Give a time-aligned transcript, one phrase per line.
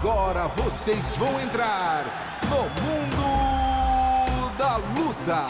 [0.00, 2.06] Agora vocês vão entrar
[2.48, 5.46] no Mundo da Luta.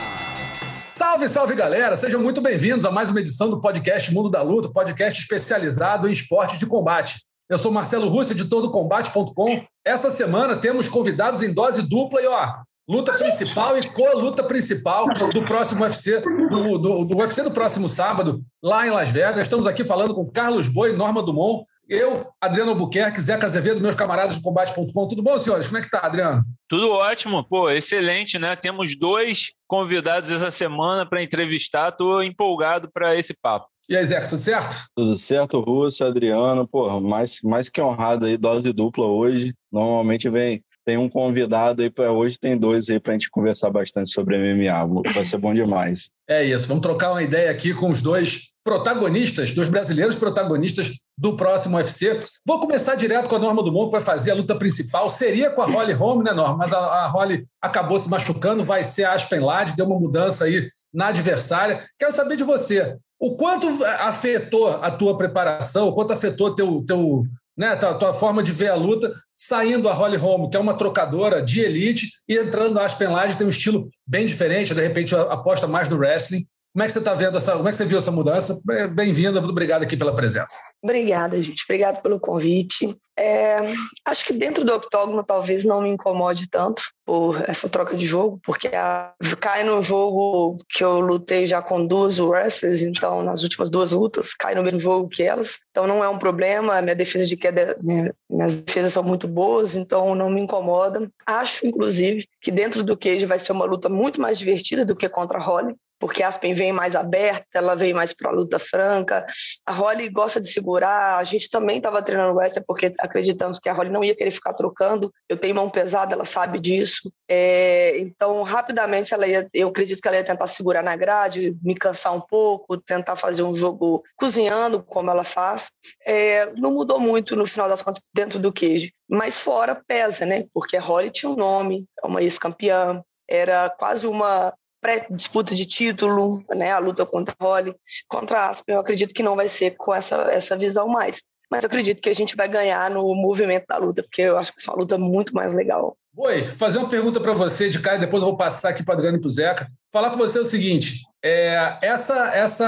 [0.90, 1.98] Salve, salve galera!
[1.98, 6.12] Sejam muito bem-vindos a mais uma edição do podcast Mundo da Luta, podcast especializado em
[6.12, 7.21] esporte de combate.
[7.46, 9.62] Eu sou Marcelo Russo, editor do Combate.com.
[9.84, 12.55] Essa semana temos convidados em dose dupla e, ó,
[12.89, 18.43] luta principal e co-luta principal do próximo UFC, do, do, do UFC do próximo sábado,
[18.62, 19.41] lá em Las Vegas.
[19.43, 24.37] Estamos aqui falando com Carlos Boi, Norma Dumont, eu, Adriano Albuquerque, Zeca Azevedo, meus camaradas
[24.37, 25.09] do combate.com.
[25.09, 25.69] Tudo bom, senhores?
[25.69, 26.45] Como é que tá, Adriano?
[26.69, 28.55] Tudo ótimo, pô, excelente, né?
[28.56, 31.89] Temos dois convidados essa semana para entrevistar.
[31.89, 33.69] Estou empolgado para esse papo.
[33.89, 34.77] E aí, Zeca, tudo certo?
[34.95, 39.55] Tudo certo, Russo, Adriano, pô, mais, mais que honrado aí, dose dupla hoje.
[39.73, 43.69] Normalmente vem tem um convidado aí para hoje, tem dois aí para a gente conversar
[43.69, 45.02] bastante sobre MMA.
[45.12, 46.09] Vai ser bom demais.
[46.27, 51.37] É isso, vamos trocar uma ideia aqui com os dois protagonistas, dois brasileiros protagonistas do
[51.37, 52.19] próximo UFC.
[52.42, 55.11] Vou começar direto com a Norma Dumont, que vai fazer a luta principal.
[55.11, 56.56] Seria com a Holly Holm, né, Norma?
[56.56, 60.47] Mas a, a Holly acabou se machucando, vai ser a Aspen Ladd, deu uma mudança
[60.47, 61.84] aí na adversária.
[61.98, 62.97] Quero saber de você.
[63.20, 63.69] O quanto
[64.00, 67.27] afetou a tua preparação, o quanto afetou teu, teu,
[67.59, 70.75] né, tua, tua, forma de ver a luta, saindo a Holly Holm, que é uma
[70.75, 75.15] trocadora de elite, e entrando a Aspen Ladd, tem um estilo bem diferente, de repente
[75.15, 76.47] aposta mais no wrestling.
[76.72, 78.61] Como é que você está vendo essa, como é que você viu essa mudança?
[78.92, 80.58] Bem-vinda, muito obrigado aqui pela presença.
[80.83, 81.64] Obrigada, gente.
[81.64, 82.97] Obrigado pelo convite.
[83.19, 83.58] É,
[84.05, 88.38] acho que dentro do octógono talvez não me incomode tanto por essa troca de jogo,
[88.44, 93.70] porque a, cai no jogo que eu lutei já com duas wrestlers, então nas últimas
[93.70, 97.27] duas lutas, cai no mesmo jogo que elas, então não é um problema, minha defesa
[97.27, 101.10] de queda, minha, minhas defesas são muito boas, então não me incomoda.
[101.27, 105.08] Acho, inclusive, que dentro do cage vai ser uma luta muito mais divertida do que
[105.08, 108.58] contra a Holly, porque a Aspen vem mais aberta, ela vem mais para a luta
[108.58, 109.27] franca.
[109.66, 111.18] A Holly gosta de segurar.
[111.18, 114.54] A gente também estava treinando Wester porque acreditamos que a Holly não ia querer ficar
[114.54, 115.12] trocando.
[115.28, 117.12] Eu tenho mão pesada, ela sabe disso.
[117.28, 121.74] É, então, rapidamente, ela ia, eu acredito que ela ia tentar segurar na grade, me
[121.74, 125.72] cansar um pouco, tentar fazer um jogo cozinhando, como ela faz.
[126.06, 130.44] É, não mudou muito no final das contas dentro do queijo, mas fora pesa, né?
[130.54, 136.44] Porque a Holly tinha um nome, é uma ex-campeã, era quase uma pré-disputa de título,
[136.55, 137.75] né, a luta contra a Holly,
[138.09, 141.22] contra a Aspen, eu acredito que não vai ser com essa, essa visão mais.
[141.50, 144.53] Mas eu acredito que a gente vai ganhar no movimento da luta, porque eu acho
[144.53, 145.97] que é uma luta muito mais legal.
[146.17, 149.17] Oi, fazer uma pergunta para você de cara, depois eu vou passar aqui para Adriano
[149.17, 149.71] e para o Zeca.
[149.93, 152.67] Falar com você o seguinte: é, essa, essa,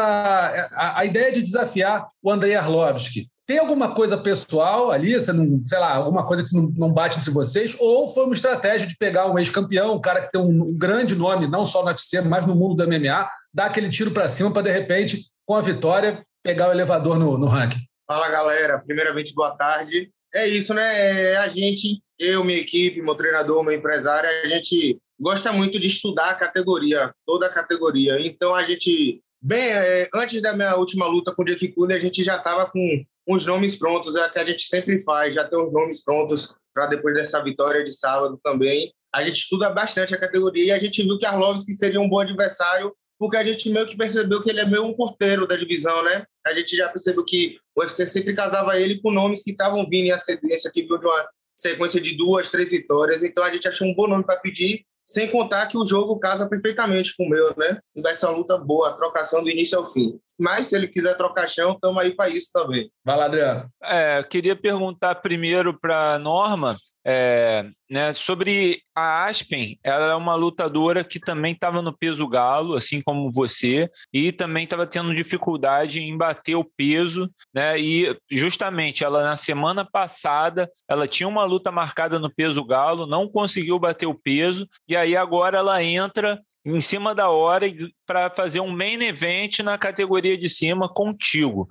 [0.73, 5.61] a, a, ideia de desafiar o Andrei Arlovski tem alguma coisa pessoal ali, você não,
[5.67, 7.75] sei lá, alguma coisa que não, não bate entre vocês?
[7.81, 11.49] Ou foi uma estratégia de pegar um ex-campeão, um cara que tem um, grande nome,
[11.49, 14.63] não só no UFC, mas no mundo do MMA, dar aquele tiro para cima para,
[14.63, 17.81] de repente, com a vitória, pegar o elevador no, no ranking?
[18.07, 18.79] Fala, galera.
[18.87, 20.09] Primeiramente, boa tarde.
[20.33, 21.33] É isso, né?
[21.33, 25.89] É a gente, eu, minha equipe, meu treinador, meu empresário, a gente gosta muito de
[25.89, 28.25] estudar a categoria, toda a categoria.
[28.25, 32.01] Então, a gente Bem, é, antes da minha última luta com o Jake Cooley, a
[32.01, 33.03] gente já estava com
[33.35, 36.55] os nomes prontos, é o que a gente sempre faz, já tem os nomes prontos
[36.75, 38.93] para depois dessa vitória de sábado também.
[39.15, 42.21] A gente estuda bastante a categoria e a gente viu que Arlovski seria um bom
[42.21, 46.03] adversário, porque a gente meio que percebeu que ele é meio um porteiro da divisão,
[46.05, 46.25] né?
[46.47, 50.07] A gente já percebeu que o UFC sempre casava ele com nomes que estavam vindo
[50.07, 53.23] em ascendência, que viu de uma sequência de duas, três vitórias.
[53.23, 56.49] Então a gente achou um bom nome para pedir sem contar que o jogo casa
[56.49, 57.79] perfeitamente com o meu, né?
[57.97, 60.19] Vai ser uma luta boa, trocação do início ao fim.
[60.41, 62.91] Mas se ele quiser trocar chão, estamos aí para isso também.
[63.05, 63.69] Vai lá, Adriano.
[63.83, 69.79] É, queria perguntar primeiro para Norma é, né, sobre a Aspen.
[69.83, 74.65] Ela é uma lutadora que também estava no peso galo, assim como você, e também
[74.65, 77.79] estava tendo dificuldade em bater o peso, né?
[77.79, 83.29] E justamente ela na semana passada ela tinha uma luta marcada no peso galo, não
[83.29, 87.67] conseguiu bater o peso, e aí agora ela entra em cima da hora
[88.07, 91.69] para fazer um main event na categoria de cima contigo.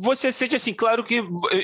[0.00, 1.22] Você sente assim, claro que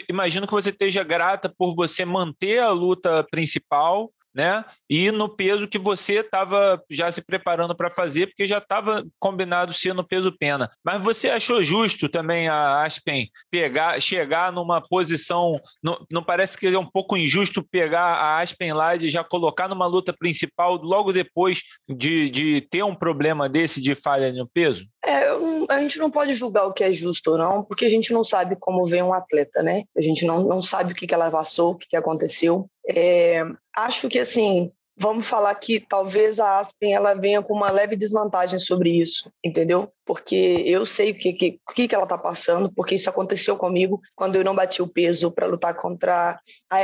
[0.09, 4.65] imagino que você esteja grata por você manter a luta principal, né?
[4.89, 9.73] E no peso que você estava já se preparando para fazer, porque já estava combinado
[9.73, 10.71] ser no peso pena.
[10.85, 15.61] Mas você achou justo também a Aspen pegar, chegar numa posição.
[15.83, 19.67] Não, não parece que é um pouco injusto pegar a Aspen lá e já colocar
[19.67, 24.87] numa luta principal logo depois de, de ter um problema desse de falha no peso?
[25.05, 25.29] É,
[25.69, 28.23] a gente não pode julgar o que é justo ou não, porque a gente não
[28.23, 29.83] sabe como vem um atleta, né?
[29.97, 32.69] A gente não, não sabe o que, que ela passou, o que, que aconteceu.
[32.89, 33.45] É,
[33.77, 38.59] acho que, assim, vamos falar que talvez a Aspen ela venha com uma leve desvantagem
[38.59, 39.91] sobre isso, entendeu?
[40.05, 44.37] Porque eu sei o que, que, que ela está passando, porque isso aconteceu comigo quando
[44.37, 46.39] eu não bati o peso para lutar contra
[46.71, 46.81] a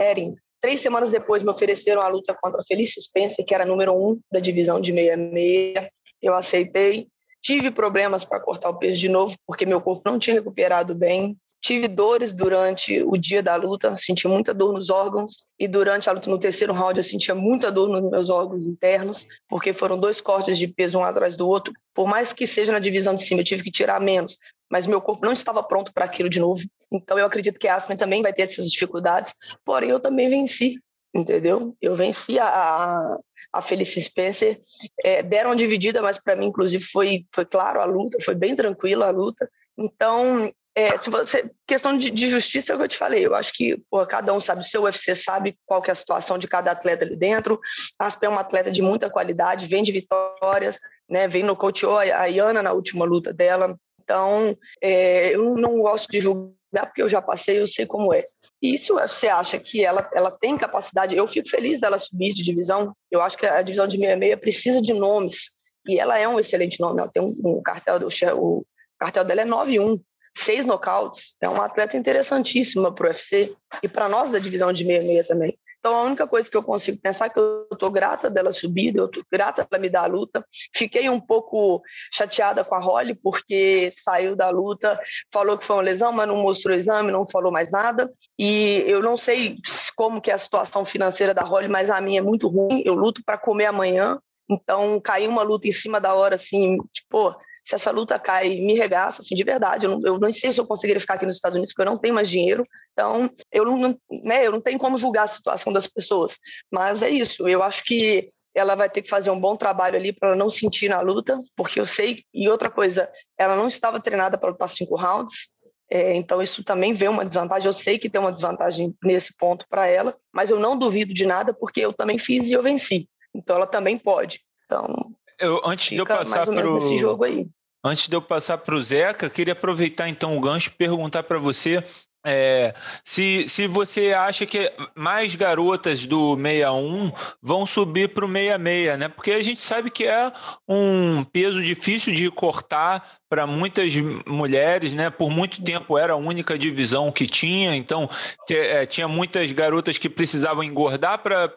[0.00, 0.34] Erin.
[0.60, 4.18] Três semanas depois me ofereceram a luta contra a Felice Spencer, que era número um
[4.32, 5.88] da divisão de 66.
[6.22, 7.08] Eu aceitei.
[7.42, 11.36] Tive problemas para cortar o peso de novo, porque meu corpo não tinha recuperado bem.
[11.62, 15.46] Tive dores durante o dia da luta, senti muita dor nos órgãos.
[15.56, 19.28] E durante a luta, no terceiro round, eu sentia muita dor nos meus órgãos internos,
[19.48, 21.72] porque foram dois cortes de peso um atrás do outro.
[21.94, 24.38] Por mais que seja na divisão de cima, eu tive que tirar menos,
[24.68, 26.62] mas meu corpo não estava pronto para aquilo de novo.
[26.90, 29.32] Então eu acredito que a Aspen também vai ter essas dificuldades,
[29.64, 30.80] porém eu também venci,
[31.14, 31.76] entendeu?
[31.80, 33.16] Eu venci a,
[33.52, 34.60] a Felice Spencer,
[35.04, 38.56] é, deram uma dividida, mas para mim, inclusive, foi, foi claro a luta, foi bem
[38.56, 39.48] tranquila a luta.
[39.78, 43.24] Então, é, se você, questão de, de, justiça, é o que eu te falei.
[43.26, 46.38] Eu acho que pô, cada um sabe, o seu UFC sabe qual é a situação
[46.38, 47.60] de cada atleta ali dentro.
[47.98, 50.78] A Aspen é uma atleta de muita qualidade, vem de vitórias,
[51.08, 51.28] né?
[51.28, 53.76] Vem no coach a Iana na última luta dela.
[54.02, 58.24] Então, é, eu não gosto de julgar porque eu já passei, eu sei como é.
[58.60, 62.42] E se você acha que ela, ela tem capacidade, eu fico feliz dela subir de
[62.42, 62.94] divisão.
[63.10, 65.50] Eu acho que a divisão de 66 precisa de nomes.
[65.86, 67.00] E ela é um excelente nome.
[67.00, 68.08] Ela tem um, um cartel, do,
[68.38, 68.64] o
[68.98, 70.00] cartel dela é 9-1
[70.36, 74.84] seis nocautes, é uma atleta interessantíssima para o UFC e para nós da divisão de
[74.84, 75.58] 66 também.
[75.82, 78.94] Então, a única coisa que eu consigo pensar é que eu estou grata dela subir,
[78.94, 80.46] eu estou grata dela me dar a luta.
[80.72, 81.82] Fiquei um pouco
[82.14, 84.96] chateada com a Holly, porque saiu da luta,
[85.32, 88.08] falou que foi uma lesão, mas não mostrou exame, não falou mais nada.
[88.38, 89.56] E eu não sei
[89.96, 92.84] como que é a situação financeira da Holly, mas a minha é muito ruim.
[92.86, 97.34] Eu luto para comer amanhã, então caiu uma luta em cima da hora, assim, tipo,
[97.64, 99.86] se essa luta cai, me regaça, assim, de verdade.
[99.86, 101.92] Eu não, eu não sei se eu conseguiria ficar aqui nos Estados Unidos, porque eu
[101.92, 102.66] não tenho mais dinheiro.
[102.92, 106.38] Então, eu não, né, eu não tenho como julgar a situação das pessoas.
[106.70, 107.48] Mas é isso.
[107.48, 110.88] Eu acho que ela vai ter que fazer um bom trabalho ali para não sentir
[110.88, 112.24] na luta, porque eu sei.
[112.34, 115.50] E outra coisa, ela não estava treinada para lutar cinco rounds.
[115.90, 117.66] É, então, isso também vem uma desvantagem.
[117.66, 121.26] Eu sei que tem uma desvantagem nesse ponto para ela, mas eu não duvido de
[121.26, 123.08] nada, porque eu também fiz e eu venci.
[123.34, 124.40] Então, ela também pode.
[124.64, 127.46] Então, eu, antes de eu passar para o jogo aí.
[127.84, 131.38] Antes de eu passar para o Zeca, queria aproveitar então o gancho e perguntar para
[131.38, 131.82] você
[132.24, 132.72] é,
[133.02, 137.12] se, se você acha que mais garotas do 61
[137.42, 139.08] vão subir para o 66, né?
[139.08, 140.32] Porque a gente sabe que é
[140.68, 143.94] um peso difícil de cortar para muitas
[144.26, 145.08] mulheres, né?
[145.08, 148.06] Por muito tempo era a única divisão que tinha, então
[148.50, 151.48] é, tinha muitas garotas que precisavam engordar para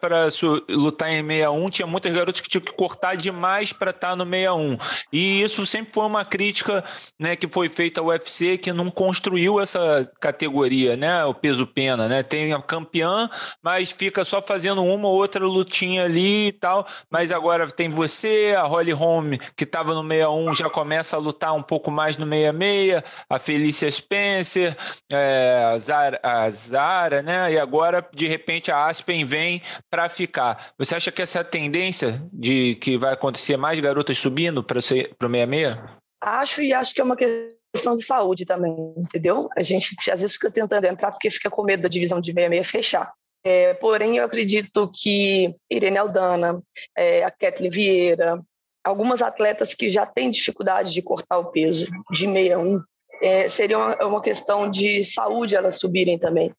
[0.70, 4.24] lutar em 61, tinha muitas garotas que tinham que cortar demais para estar tá no
[4.24, 4.78] 61.
[5.12, 6.82] E isso sempre foi uma crítica
[7.20, 11.26] né, que foi feita ao UFC, que não construiu essa categoria, né?
[11.26, 12.22] O peso pena, né?
[12.22, 13.28] Tem a campeã,
[13.62, 16.86] mas fica só fazendo uma ou outra lutinha ali e tal.
[17.10, 21.52] Mas agora tem você, a Holly Holm, que estava no 61, já começa a lutar
[21.52, 24.76] um pouco mais no 66, a Felícia Spencer,
[25.10, 27.52] é, a, Zara, a Zara, né?
[27.52, 30.72] E agora, de repente, a Aspen vem para ficar.
[30.78, 34.78] Você acha que essa é a tendência de que vai acontecer mais garotas subindo para
[34.78, 35.78] o 66?
[36.20, 39.48] Acho e acho que é uma questão de saúde também, entendeu?
[39.56, 42.70] A gente às vezes fica tentando entrar porque fica com medo da divisão de 66
[42.70, 43.12] fechar.
[43.44, 46.60] É, porém, eu acredito que Irene Aldana,
[46.96, 48.42] é, a Kathleen Vieira,
[48.86, 52.80] algumas atletas que já têm dificuldade de cortar o peso de 61,
[53.20, 56.54] é, seria uma, uma, questão de saúde elas subirem também.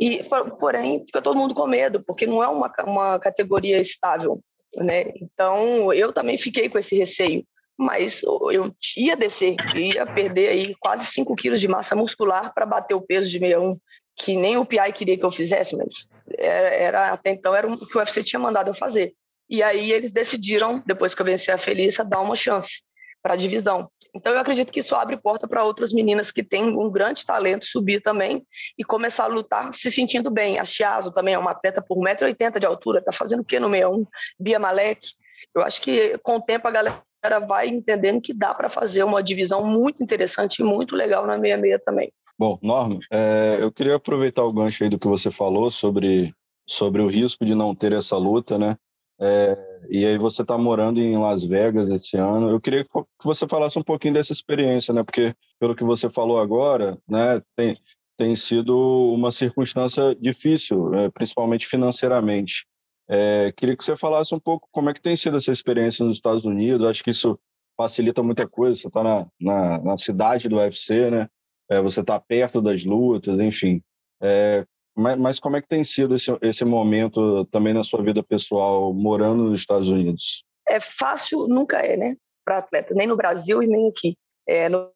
[0.00, 0.22] E,
[0.58, 4.40] porém, fica todo mundo com medo, porque não é uma, uma categoria estável.
[4.76, 5.12] Né?
[5.20, 7.44] Então, eu também fiquei com esse receio.
[7.76, 12.94] Mas eu ia descer, ia perder aí quase 5 quilos de massa muscular para bater
[12.94, 13.76] o peso de 61,
[14.16, 17.86] que nem o PI queria que eu fizesse, mas era, era até então era o
[17.86, 19.14] que o UFC tinha mandado eu fazer.
[19.48, 22.82] E aí eles decidiram, depois que eu venci a Felícia, dar uma chance
[23.22, 23.90] para a divisão.
[24.14, 27.64] Então eu acredito que isso abre porta para outras meninas que têm um grande talento
[27.64, 28.42] subir também
[28.76, 30.58] e começar a lutar se sentindo bem.
[30.58, 33.68] A Chiazo também é uma atleta por 1,80m de altura, está fazendo o quê no
[33.68, 34.06] 61?
[34.38, 35.08] Bia Malek.
[35.54, 37.02] Eu acho que com o tempo a galera
[37.46, 41.80] vai entendendo que dá para fazer uma divisão muito interessante e muito legal na 66
[41.84, 42.12] também.
[42.38, 46.32] Bom, Norma, é, eu queria aproveitar o gancho aí do que você falou sobre,
[46.66, 48.76] sobre o risco de não ter essa luta, né?
[49.20, 49.56] É,
[49.90, 52.50] e aí você está morando em Las Vegas esse ano.
[52.50, 52.90] Eu queria que
[53.22, 55.02] você falasse um pouquinho dessa experiência, né?
[55.02, 57.76] Porque pelo que você falou agora, né, tem,
[58.16, 58.76] tem sido
[59.12, 62.66] uma circunstância difícil, é, principalmente financeiramente.
[63.08, 66.18] É, queria que você falasse um pouco como é que tem sido essa experiência nos
[66.18, 66.86] Estados Unidos.
[66.86, 67.38] Acho que isso
[67.76, 68.74] facilita muita coisa.
[68.74, 71.28] Você está na, na, na, cidade do UFC, né?
[71.70, 73.82] É, você está perto das lutas, enfim.
[74.22, 74.66] É,
[74.98, 78.92] mas, mas como é que tem sido esse, esse momento também na sua vida pessoal,
[78.92, 80.44] morando nos Estados Unidos?
[80.68, 82.16] É fácil, nunca é, né?
[82.44, 84.16] Para atleta, nem no Brasil e nem aqui.
[84.46, 84.90] É, no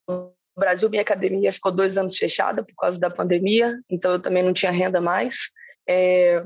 [0.59, 4.53] Brasil, minha academia ficou dois anos fechada por causa da pandemia, então eu também não
[4.53, 5.51] tinha renda mais.
[5.89, 6.45] É,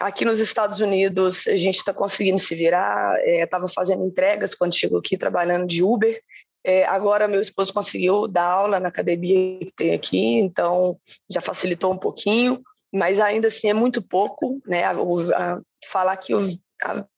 [0.00, 3.16] aqui nos Estados Unidos, a gente está conseguindo se virar.
[3.26, 6.20] Estava é, fazendo entregas quando chegou aqui, trabalhando de Uber.
[6.66, 10.98] É, agora meu esposo conseguiu dar aula na academia que tem aqui, então
[11.30, 12.62] já facilitou um pouquinho,
[12.94, 14.82] mas ainda assim é muito pouco, né?
[15.90, 16.48] Falar que o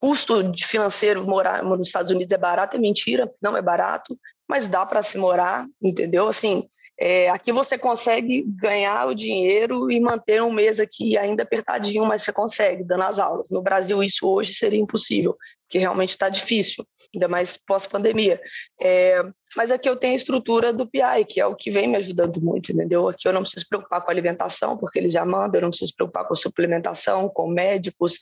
[0.00, 4.18] custo financeiro morar nos Estados Unidos é barato é mentira, não é barato,
[4.48, 6.28] mas dá para se morar, entendeu?
[6.28, 6.66] Assim,
[6.98, 12.22] é, aqui você consegue ganhar o dinheiro e manter um mês aqui ainda apertadinho, mas
[12.22, 13.50] você consegue, dando as aulas.
[13.50, 18.40] No Brasil, isso hoje seria impossível, porque realmente está difícil, ainda mais pós-pandemia.
[18.80, 19.22] É,
[19.56, 22.40] mas aqui eu tenho a estrutura do PI, que é o que vem me ajudando
[22.40, 23.08] muito, entendeu?
[23.08, 26.26] Aqui eu não preciso preocupar com alimentação, porque eles já mandam, eu não preciso preocupar
[26.26, 28.18] com suplementação, com médicos,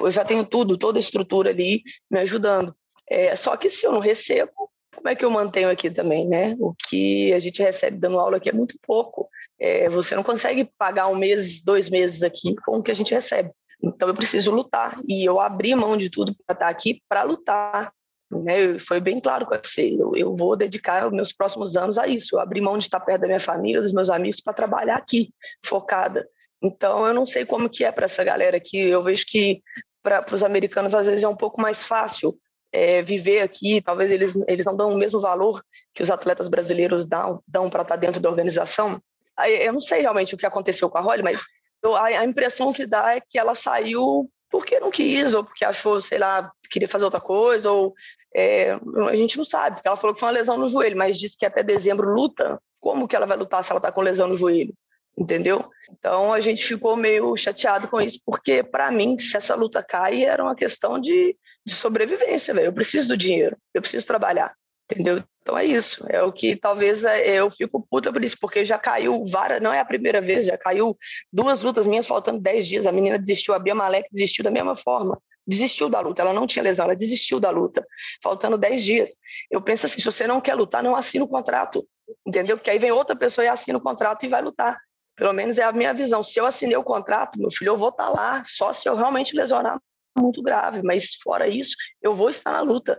[0.00, 2.74] eu já tenho tudo, toda a estrutura ali me ajudando.
[3.08, 6.56] É, só que se eu não recebo, como é que eu mantenho aqui também, né?
[6.58, 9.28] O que a gente recebe dando aula aqui é muito pouco.
[9.58, 13.12] É, você não consegue pagar um mês, dois meses aqui com o que a gente
[13.12, 13.50] recebe.
[13.82, 17.92] Então eu preciso lutar e eu abri mão de tudo para estar aqui para lutar.
[18.30, 18.78] Né?
[18.78, 19.96] Foi bem claro com você.
[19.98, 22.36] Eu, eu vou dedicar os meus próximos anos a isso.
[22.36, 25.32] Eu abri mão de estar perto da minha família, dos meus amigos para trabalhar aqui,
[25.64, 26.28] focada.
[26.62, 28.78] Então eu não sei como que é para essa galera aqui.
[28.78, 29.62] Eu vejo que
[30.02, 32.38] para os americanos às vezes é um pouco mais fácil
[32.74, 35.64] é, viver aqui, talvez eles, eles não dão o mesmo valor
[35.94, 39.00] que os atletas brasileiros dão, dão para estar tá dentro da organização.
[39.46, 41.44] Eu não sei realmente o que aconteceu com a Holly, mas
[41.82, 45.64] eu, a, a, impressão que dá é que ela saiu porque não quis, ou porque
[45.64, 47.92] achou, sei lá, queria fazer outra coisa, ou
[48.32, 48.78] é,
[49.10, 51.36] a gente não sabe, porque ela falou que foi uma lesão no joelho, mas disse
[51.36, 52.60] que até dezembro luta.
[52.78, 54.72] Como que ela vai lutar se ela está com lesão no joelho?
[55.16, 55.64] entendeu?
[55.96, 60.24] Então a gente ficou meio chateado com isso, porque para mim, se essa luta cai,
[60.24, 62.66] era uma questão de, de sobrevivência, velho.
[62.66, 64.54] Eu preciso do dinheiro, eu preciso trabalhar,
[64.90, 65.22] entendeu?
[65.44, 68.78] Então é isso, é o que talvez é, eu fico puta por isso, porque já
[68.78, 70.96] caiu várias, não é a primeira vez, já caiu
[71.30, 74.74] duas lutas minhas faltando 10 dias, a menina desistiu, a Bia Malek desistiu da mesma
[74.74, 77.86] forma, desistiu da luta, ela não tinha lesão, ela desistiu da luta,
[78.22, 79.18] faltando 10 dias.
[79.50, 81.86] Eu penso assim, se você não quer lutar, não assina o contrato,
[82.26, 82.56] entendeu?
[82.56, 84.78] Porque aí vem outra pessoa e assina o contrato e vai lutar.
[85.14, 86.22] Pelo menos é a minha visão.
[86.22, 88.96] Se eu assinei o contrato, meu filho, eu vou estar tá lá, só se eu
[88.96, 89.78] realmente lesionar
[90.18, 92.98] muito grave, mas fora isso, eu vou estar na luta.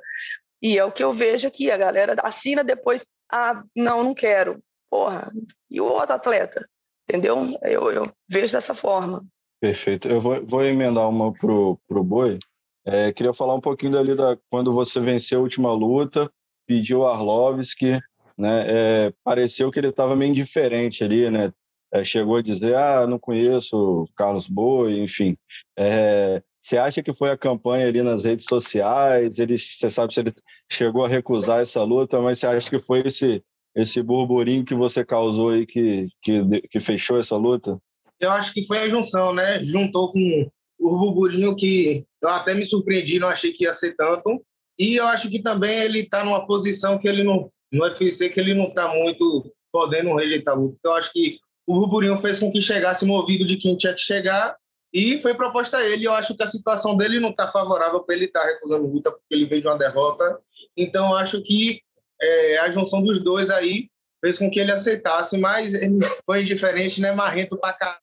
[0.62, 4.62] E é o que eu vejo aqui, a galera assina depois, ah, não, não quero.
[4.90, 5.32] Porra,
[5.70, 6.68] e o outro atleta?
[7.08, 7.58] Entendeu?
[7.62, 9.24] Eu, eu vejo dessa forma.
[9.60, 10.08] Perfeito.
[10.08, 12.40] Eu vou, vou emendar uma pro, pro Boi.
[12.86, 16.32] É, queria falar um pouquinho dali da quando você venceu a última luta,
[16.68, 18.00] pediu Arlovski,
[18.38, 18.66] né?
[18.68, 21.52] É, pareceu que ele estava meio indiferente ali, né?
[21.96, 25.38] é, chegou a dizer, ah, não conheço Carlos Boi, enfim.
[25.78, 29.38] É, você acha que foi a campanha ali nas redes sociais?
[29.38, 30.34] Ele, você sabe se ele
[30.72, 33.44] chegou a recusar essa luta, mas você acha que foi esse,
[33.76, 37.80] esse burburinho que você causou aí que, que, que fechou essa luta?
[38.20, 39.64] Eu acho que foi a junção, né?
[39.64, 44.44] Juntou com o burburinho que eu até me surpreendi, não achei que ia ser tanto.
[44.80, 48.40] E eu acho que também ele está numa posição que ele não, no UFC, que
[48.40, 50.78] ele não está muito podendo rejeitar a luta.
[50.80, 54.02] Então, eu acho que o burburinho fez com que chegasse movido de quem tinha que
[54.02, 54.56] chegar
[54.96, 56.06] e foi proposta a ele.
[56.06, 59.12] Eu acho que a situação dele não está favorável para ele estar tá recusando luta
[59.12, 60.40] porque ele veio de uma derrota.
[60.78, 61.82] Então, eu acho que
[62.22, 63.90] é, a junção dos dois aí
[64.24, 67.12] fez com que ele aceitasse, mas ele foi indiferente, né?
[67.12, 68.00] Marrento para cá.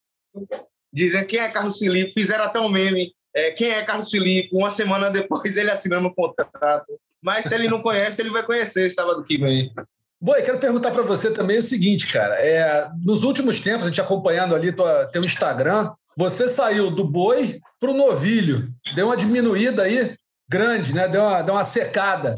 [0.92, 3.14] Dizem quem é Carlos Felipe, fizeram até um meme.
[3.34, 4.50] É, quem é Carlos Felipe?
[4.54, 7.00] Uma semana depois ele assinando o contrato.
[7.22, 9.72] Mas se ele não conhece, ele vai conhecer sábado que vem.
[10.20, 12.34] Boi, quero perguntar para você também o seguinte, cara.
[12.34, 17.59] É, nos últimos tempos, a gente acompanhando ali tua, teu Instagram, você saiu do boi
[17.81, 18.69] para o novilho.
[18.95, 20.16] Deu uma diminuída aí
[20.49, 21.09] grande, né?
[21.09, 22.35] Deu uma, deu uma secada.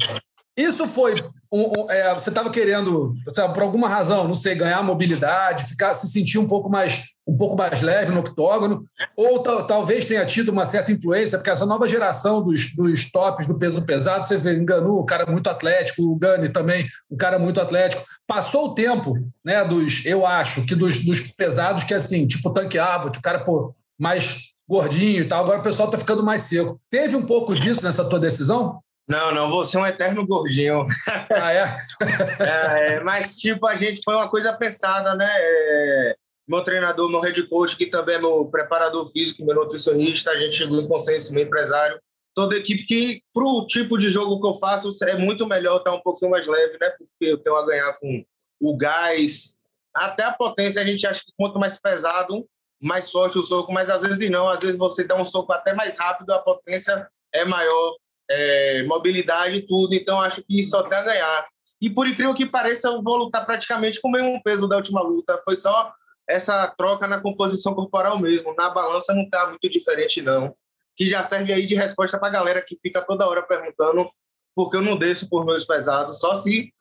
[0.57, 1.15] Isso foi.
[1.51, 5.93] Um, um, é, você estava querendo, sabe, por alguma razão, não sei, ganhar mobilidade, ficar,
[5.93, 8.83] se sentir um pouco mais, um pouco mais leve no octógono,
[9.15, 13.57] ou talvez tenha tido uma certa influência, porque essa nova geração dos, dos tops do
[13.57, 17.59] peso pesado, você vê, enganou o cara muito atlético, o Gani também, um cara muito
[17.59, 18.03] atlético.
[18.25, 22.79] Passou o tempo, né, dos, eu acho, que dos, dos pesados, que assim, tipo tanque
[22.79, 26.79] Abbott, o cara, pô, mais gordinho e tal, agora o pessoal está ficando mais seco.
[26.89, 28.81] Teve um pouco disso nessa tua decisão?
[29.07, 30.83] Não, não, você é um eterno gordinho.
[31.31, 32.95] Ah, é?
[32.95, 32.99] é?
[33.03, 35.29] Mas, tipo, a gente foi uma coisa pensada, né?
[35.29, 36.15] É,
[36.47, 40.55] meu treinador, meu head coach, que também é meu preparador físico, meu nutricionista, a gente
[40.55, 41.99] chegou em consenso, meu empresário.
[42.33, 45.77] Toda a equipe que, para o tipo de jogo que eu faço, é muito melhor
[45.77, 46.89] estar um pouquinho mais leve, né?
[46.89, 48.25] Porque eu tenho a ganhar com
[48.59, 49.59] o gás,
[49.95, 50.81] até a potência.
[50.81, 52.45] A gente acha que quanto mais pesado,
[52.81, 54.49] mais forte o soco, mas às vezes não.
[54.49, 57.95] Às vezes você dá um soco até mais rápido, a potência é maior,
[58.29, 59.93] é, mobilidade e tudo.
[59.93, 61.47] Então acho que só tem a ganhar.
[61.81, 65.01] E por incrível que pareça, eu vou lutar praticamente com o mesmo peso da última
[65.01, 65.41] luta.
[65.43, 65.93] Foi só
[66.27, 68.55] essa troca na composição corporal mesmo.
[68.55, 70.55] Na balança não está muito diferente, não.
[70.95, 74.09] Que já serve aí de resposta para a galera que fica toda hora perguntando
[74.55, 76.19] por que eu não desço por meus pesados.
[76.19, 76.73] Só se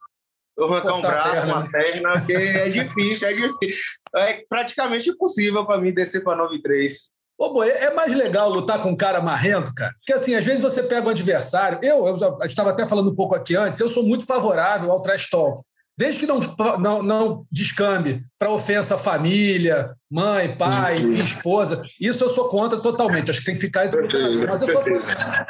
[0.56, 1.70] eu arrancar um braço, perna, uma né?
[1.72, 3.76] perna, porque é difícil, é difícil.
[4.14, 7.10] É praticamente impossível para mim descer para 9,3.
[7.38, 9.92] Ô, boi, é mais legal lutar com um cara marrento, cara.
[9.98, 11.78] Porque assim, às vezes você pega um adversário.
[11.82, 15.28] Eu, eu estava até falando um pouco aqui antes, eu sou muito favorável ao trash
[15.28, 15.60] talk.
[15.96, 16.40] Desde que não,
[16.78, 21.82] não, não descambe para ofensa à família, mãe, pai, enfim, esposa.
[22.00, 23.30] Isso eu sou contra totalmente.
[23.30, 24.00] Acho que tem que ficar entre
[24.46, 24.82] Mas eu sou,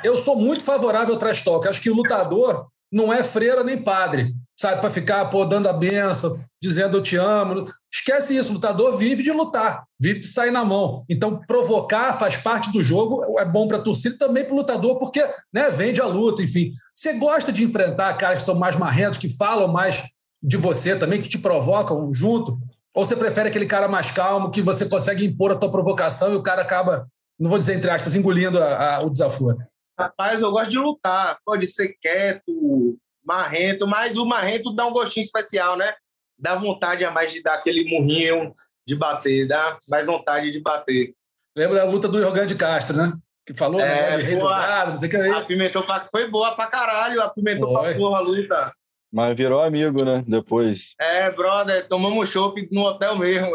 [0.05, 1.67] eu sou muito favorável ao trash talk.
[1.67, 4.81] Acho que o lutador não é freira nem padre, sabe?
[4.81, 7.65] Para ficar pô, dando a benção, dizendo eu te amo.
[7.93, 11.05] Esquece isso, o lutador vive de lutar, vive de sair na mão.
[11.09, 14.99] Então, provocar faz parte do jogo, é bom para a torcida também para o lutador,
[14.99, 16.71] porque né, vende a luta, enfim.
[16.95, 20.05] Você gosta de enfrentar caras que são mais marrentos, que falam mais
[20.43, 22.59] de você também, que te provocam junto?
[22.95, 26.37] Ou você prefere aquele cara mais calmo, que você consegue impor a tua provocação e
[26.37, 27.09] o cara acaba,
[27.39, 29.59] não vou dizer entre aspas, engolindo a, a, o desaforo?
[29.99, 31.39] Rapaz, eu gosto de lutar.
[31.45, 35.95] Pode ser quieto, marrento, mas o marrento dá um gostinho especial, né?
[36.39, 38.55] Dá vontade a mais de dar aquele murrinho
[38.87, 41.15] de bater, dá mais vontade de bater.
[41.57, 43.13] Lembra da luta do Iorgan de Castro, né?
[43.47, 45.17] Que falou é, né, de rei do gado, não sei o que.
[45.17, 46.09] Apimentou pra...
[46.11, 47.91] Foi boa pra caralho, apimentou Foi.
[47.91, 48.73] pra porra a luta.
[49.13, 50.25] Mas virou amigo, né?
[50.27, 50.95] Depois.
[50.99, 53.51] É, brother, tomamos chopp no hotel mesmo.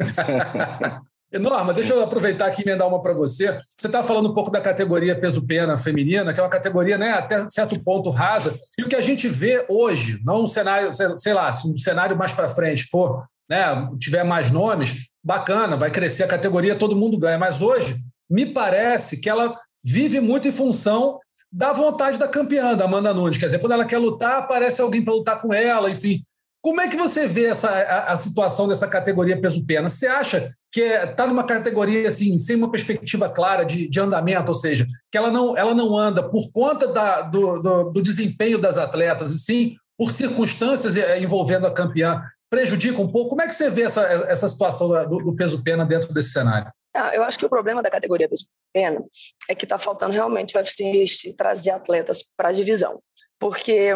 [1.38, 3.58] Norma, deixa eu aproveitar aqui e emendar uma para você.
[3.78, 7.48] Você está falando um pouco da categoria peso-pena feminina, que é uma categoria né, até
[7.48, 8.56] certo ponto rasa.
[8.78, 12.16] E o que a gente vê hoje, não um cenário, sei lá, se um cenário
[12.16, 17.18] mais para frente for, né, tiver mais nomes, bacana, vai crescer a categoria, todo mundo
[17.18, 17.38] ganha.
[17.38, 17.96] Mas hoje,
[18.28, 21.18] me parece que ela vive muito em função
[21.50, 23.38] da vontade da campeã, da Amanda Nunes.
[23.38, 26.20] Quer dizer, quando ela quer lutar, aparece alguém para lutar com ela, enfim.
[26.60, 29.88] Como é que você vê essa, a, a situação dessa categoria peso-pena?
[29.88, 34.54] Você acha que está numa categoria assim, sem uma perspectiva clara de, de, andamento, ou
[34.54, 38.76] seja, que ela não, ela não anda por conta da, do, do, do desempenho das
[38.76, 43.30] atletas, e sim por circunstâncias eh, envolvendo a campeã, prejudica um pouco?
[43.30, 46.70] Como é que você vê essa, essa situação do, do peso-pena dentro desse cenário?
[46.94, 49.02] Ah, eu acho que o problema da categoria peso-pena
[49.48, 53.00] é que está faltando realmente o UFC trazer atletas para a divisão.
[53.38, 53.94] Porque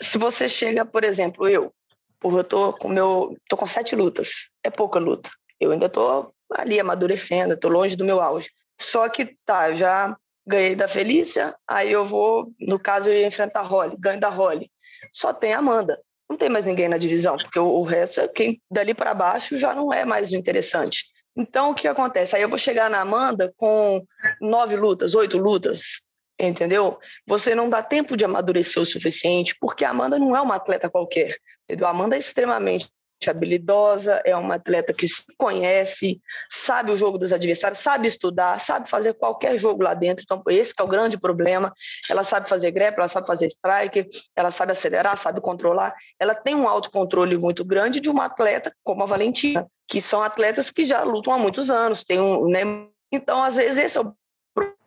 [0.00, 1.70] se você chega, por exemplo, eu,
[2.24, 4.52] eu tô com meu, tô com sete lutas.
[4.62, 5.28] É pouca luta.
[5.60, 8.50] Eu ainda tô ali amadurecendo, tô longe do meu auge.
[8.80, 13.60] Só que tá, já ganhei da Felícia, aí eu vou, no caso, eu ia enfrentar
[13.60, 14.70] a Holly, ganho da Holly.
[15.12, 15.98] Só tem a Amanda.
[16.28, 19.58] Não tem mais ninguém na divisão, porque o, o resto, é quem dali para baixo
[19.58, 21.04] já não é mais o interessante.
[21.36, 22.36] Então, o que acontece?
[22.36, 24.02] Aí eu vou chegar na Amanda com
[24.40, 26.06] nove lutas, oito lutas,
[26.38, 26.98] entendeu?
[27.26, 30.90] Você não dá tempo de amadurecer o suficiente, porque a Amanda não é uma atleta
[30.90, 31.86] qualquer, entendeu?
[31.86, 32.88] A Amanda é extremamente
[33.30, 38.88] habilidosa, é uma atleta que se conhece, sabe o jogo dos adversários, sabe estudar, sabe
[38.88, 40.24] fazer qualquer jogo lá dentro.
[40.24, 41.72] Então, esse é o grande problema.
[42.08, 44.06] Ela sabe fazer grapple, ela sabe fazer strike,
[44.36, 45.94] ela sabe acelerar, sabe controlar.
[46.18, 50.70] Ela tem um autocontrole muito grande de uma atleta como a Valentina, que são atletas
[50.70, 52.60] que já lutam há muitos anos, tem um, né?
[53.12, 54.14] Então, às vezes esse é o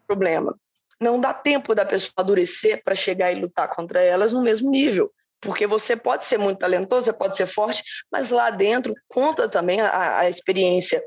[0.08, 0.56] problema
[1.00, 5.12] não dá tempo da pessoa amadurecer para chegar e lutar contra elas no mesmo nível.
[5.42, 9.80] Porque você pode ser muito talentoso, você pode ser forte, mas lá dentro conta também
[9.82, 11.04] a, a experiência.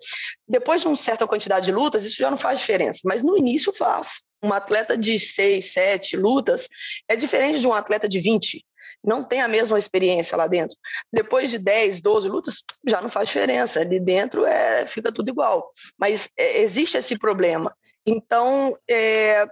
[0.47, 3.73] Depois de uma certa quantidade de lutas, isso já não faz diferença, mas no início
[3.73, 4.23] faz.
[4.43, 6.69] Um atleta de seis, sete lutas
[7.09, 8.65] é diferente de um atleta de 20
[9.03, 10.77] não tem a mesma experiência lá dentro.
[11.13, 13.81] Depois de 10, 12 lutas, já não faz diferença.
[13.81, 15.71] Ali dentro é, fica tudo igual.
[15.99, 17.75] Mas é, existe esse problema.
[18.07, 19.47] Então, é,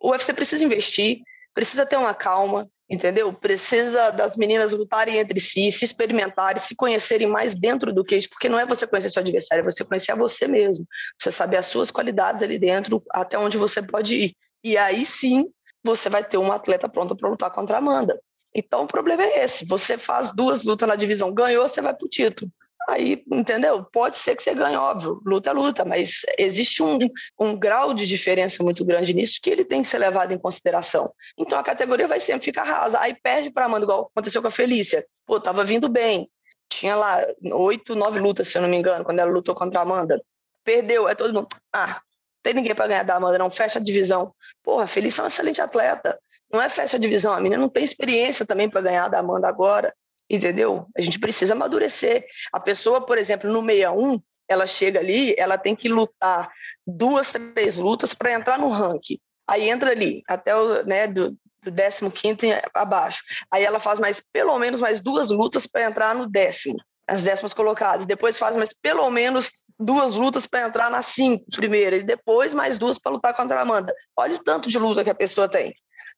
[0.00, 1.20] o UFC precisa investir,
[1.54, 3.32] precisa ter uma calma, entendeu?
[3.32, 8.28] Precisa das meninas lutarem entre si, se experimentarem, se conhecerem mais dentro do que isso,
[8.28, 10.86] porque não é você conhecer seu adversário, é você conhecer a você mesmo,
[11.18, 14.36] você saber as suas qualidades ali dentro, até onde você pode ir.
[14.62, 15.50] E aí sim,
[15.82, 18.18] você vai ter uma atleta pronta para lutar contra a Amanda.
[18.54, 22.06] Então o problema é esse: você faz duas lutas na divisão, ganhou, você vai para
[22.06, 22.50] o título.
[22.88, 23.84] Aí, entendeu?
[23.84, 26.98] Pode ser que você ganhe, óbvio, luta é luta, mas existe um,
[27.38, 31.10] um grau de diferença muito grande nisso que ele tem que ser levado em consideração.
[31.38, 33.00] Então a categoria vai sempre ficar rasa.
[33.00, 35.06] Aí perde para Amanda, igual aconteceu com a Felícia.
[35.26, 36.28] Pô, tava vindo bem.
[36.68, 39.82] Tinha lá oito, nove lutas, se eu não me engano, quando ela lutou contra a
[39.82, 40.22] Amanda.
[40.62, 41.48] Perdeu, é todo mundo.
[41.72, 42.02] Ah,
[42.42, 43.50] tem ninguém para ganhar da Amanda, não.
[43.50, 44.34] Fecha a divisão.
[44.62, 46.18] Porra, a Felícia é uma excelente atleta.
[46.52, 49.48] Não é fecha a divisão, a menina não tem experiência também para ganhar da Amanda
[49.48, 49.92] agora
[50.28, 50.86] entendeu?
[50.96, 52.24] A gente precisa amadurecer.
[52.52, 56.50] A pessoa, por exemplo, no 61, ela chega ali, ela tem que lutar
[56.86, 59.18] duas, três lutas para entrar no ranking.
[59.48, 61.30] Aí entra ali, até o, né, do,
[61.62, 62.36] do 15
[62.72, 63.22] abaixo.
[63.50, 67.54] Aí ela faz mais, pelo menos mais duas lutas para entrar no décimo, as décimas
[67.54, 68.06] colocadas.
[68.06, 72.78] Depois faz mais pelo menos duas lutas para entrar na cinco primeira, e depois mais
[72.78, 73.94] duas para lutar contra a Amanda.
[74.16, 75.74] Olha o tanto de luta que a pessoa tem.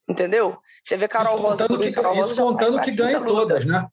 [0.09, 0.57] Entendeu?
[0.85, 1.67] Você vê Carol isso Rosa.
[1.67, 3.89] Que, Carol isso contando que ganha todas, né?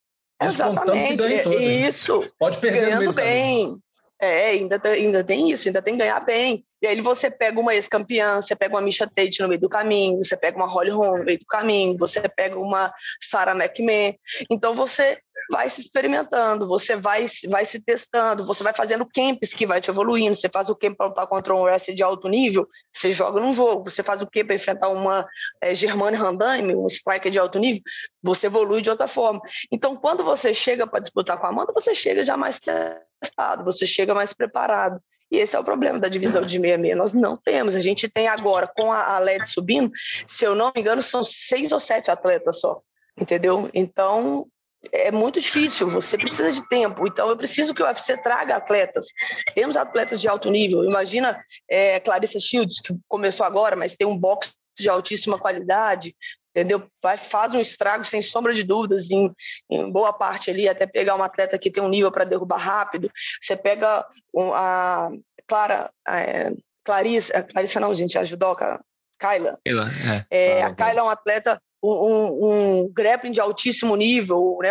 [0.47, 1.09] Isso Exatamente.
[1.09, 1.61] que ganha todas.
[1.61, 2.31] Isso.
[2.37, 3.77] Pode perder ganhando bem.
[4.21, 6.63] É, ainda, ainda tem isso, ainda tem que ganhar bem.
[6.81, 10.23] E aí você pega uma ex-campeã, você pega uma Misha Tate no meio do caminho,
[10.23, 14.13] você pega uma Holly Holm no meio do caminho, você pega uma Sarah McMahon.
[14.49, 19.65] Então você vai se experimentando, você vai, vai se testando, você vai fazendo camps que
[19.65, 20.35] vai te evoluindo.
[20.35, 23.53] Você faz o camp para lutar contra um wrestler de alto nível, você joga num
[23.53, 23.89] jogo.
[23.89, 25.27] Você faz o camp para enfrentar uma
[25.61, 27.81] é, Germane Randame, um striker de alto nível,
[28.21, 29.41] você evolui de outra forma.
[29.71, 33.85] Então, quando você chega para disputar com a Amanda, você chega já mais testado, você
[33.85, 34.99] chega mais preparado.
[35.31, 36.95] E esse é o problema da divisão de 66.
[36.95, 37.75] Nós não temos.
[37.75, 39.91] A gente tem agora, com a LED subindo,
[40.27, 42.81] se eu não me engano, são seis ou sete atletas só.
[43.19, 43.67] Entendeu?
[43.73, 44.47] Então,
[44.91, 47.07] é muito difícil, você precisa de tempo.
[47.07, 49.07] Então, eu preciso que o UFC traga atletas.
[49.55, 50.83] Temos atletas de alto nível.
[50.83, 56.15] Imagina é, Clarissa Shields, que começou agora, mas tem um boxe de altíssima qualidade
[56.55, 56.87] entendeu?
[57.01, 59.33] Vai, faz um estrago sem sombra de dúvidas em,
[59.69, 63.11] em boa parte ali, até pegar uma atleta que tem um nível para derrubar rápido.
[63.41, 65.11] Você pega um, a
[65.47, 66.51] Clara, é,
[66.83, 68.79] Clarissa, Clarissa não, gente, a judoca,
[69.19, 69.59] Kyla.
[69.65, 69.89] Kyla
[70.29, 70.59] é.
[70.59, 72.49] é, a Kyla é uma atleta um,
[72.83, 74.69] um, grappling de altíssimo nível, né?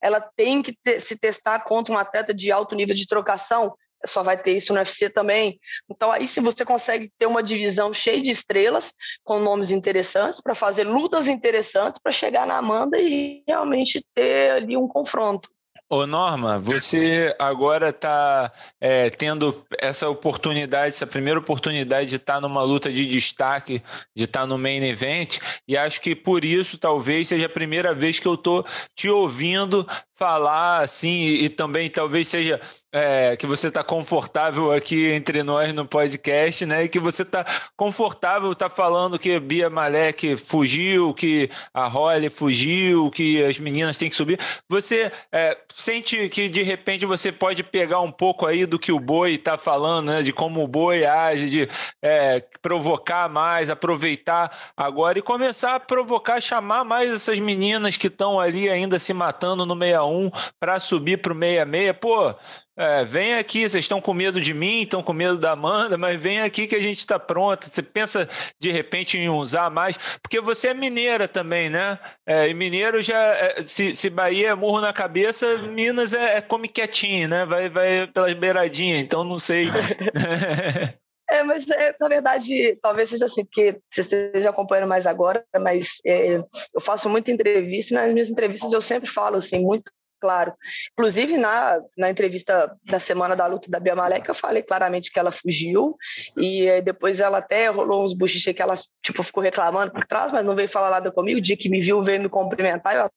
[0.00, 4.22] ela tem que ter, se testar contra um atleta de alto nível de trocação, só
[4.22, 5.58] vai ter isso no UFC também.
[5.90, 10.54] Então, aí, se você consegue ter uma divisão cheia de estrelas, com nomes interessantes, para
[10.54, 15.48] fazer lutas interessantes, para chegar na Amanda e realmente ter ali um confronto.
[15.94, 18.50] Ô Norma, você agora está
[18.80, 23.82] é, tendo essa oportunidade, essa primeira oportunidade de estar tá numa luta de destaque,
[24.16, 27.92] de estar tá no main event, e acho que por isso talvez seja a primeira
[27.92, 28.64] vez que eu estou
[28.96, 29.86] te ouvindo
[30.22, 32.60] falar assim, e, também talvez seja
[32.92, 36.84] é, que você está confortável aqui entre nós no podcast, né?
[36.84, 37.44] E que você está
[37.76, 44.08] confortável, está falando que Bia Malek fugiu, que a Holly fugiu, que as meninas têm
[44.08, 44.38] que subir.
[44.68, 49.00] Você é, sente que de repente você pode pegar um pouco aí do que o
[49.00, 50.22] boi está falando, né?
[50.22, 51.68] De como o boi age, de
[52.00, 58.38] é, provocar mais, aproveitar agora e começar a provocar, chamar mais essas meninas que estão
[58.38, 60.11] ali ainda se matando no 61
[60.58, 61.96] para subir para o 66.
[62.00, 62.34] Pô,
[62.74, 66.20] é, vem aqui, vocês estão com medo de mim, estão com medo da Amanda, mas
[66.20, 67.68] vem aqui que a gente está pronto.
[67.68, 71.98] Você pensa de repente em usar mais, porque você é mineira também, né?
[72.26, 76.40] É, e mineiro já, é, se, se Bahia é murro na cabeça, Minas é, é
[76.40, 77.44] come quietinho, né?
[77.44, 79.68] Vai, vai pelas beiradinhas, então não sei.
[81.30, 85.98] É, mas é, na verdade, talvez seja assim, porque você esteja acompanhando mais agora, mas
[86.04, 86.36] é,
[86.74, 89.90] eu faço muita entrevista e nas minhas entrevistas eu sempre falo assim, muito
[90.22, 90.54] claro.
[90.92, 95.18] Inclusive, na, na entrevista da semana da luta da Bia Malek, eu falei claramente que
[95.18, 95.96] ela fugiu
[96.36, 100.44] e depois ela até rolou uns buchiches que ela tipo, ficou reclamando por trás, mas
[100.44, 101.40] não veio falar nada comigo.
[101.40, 103.10] O dia que me viu, veio me cumprimentar, eu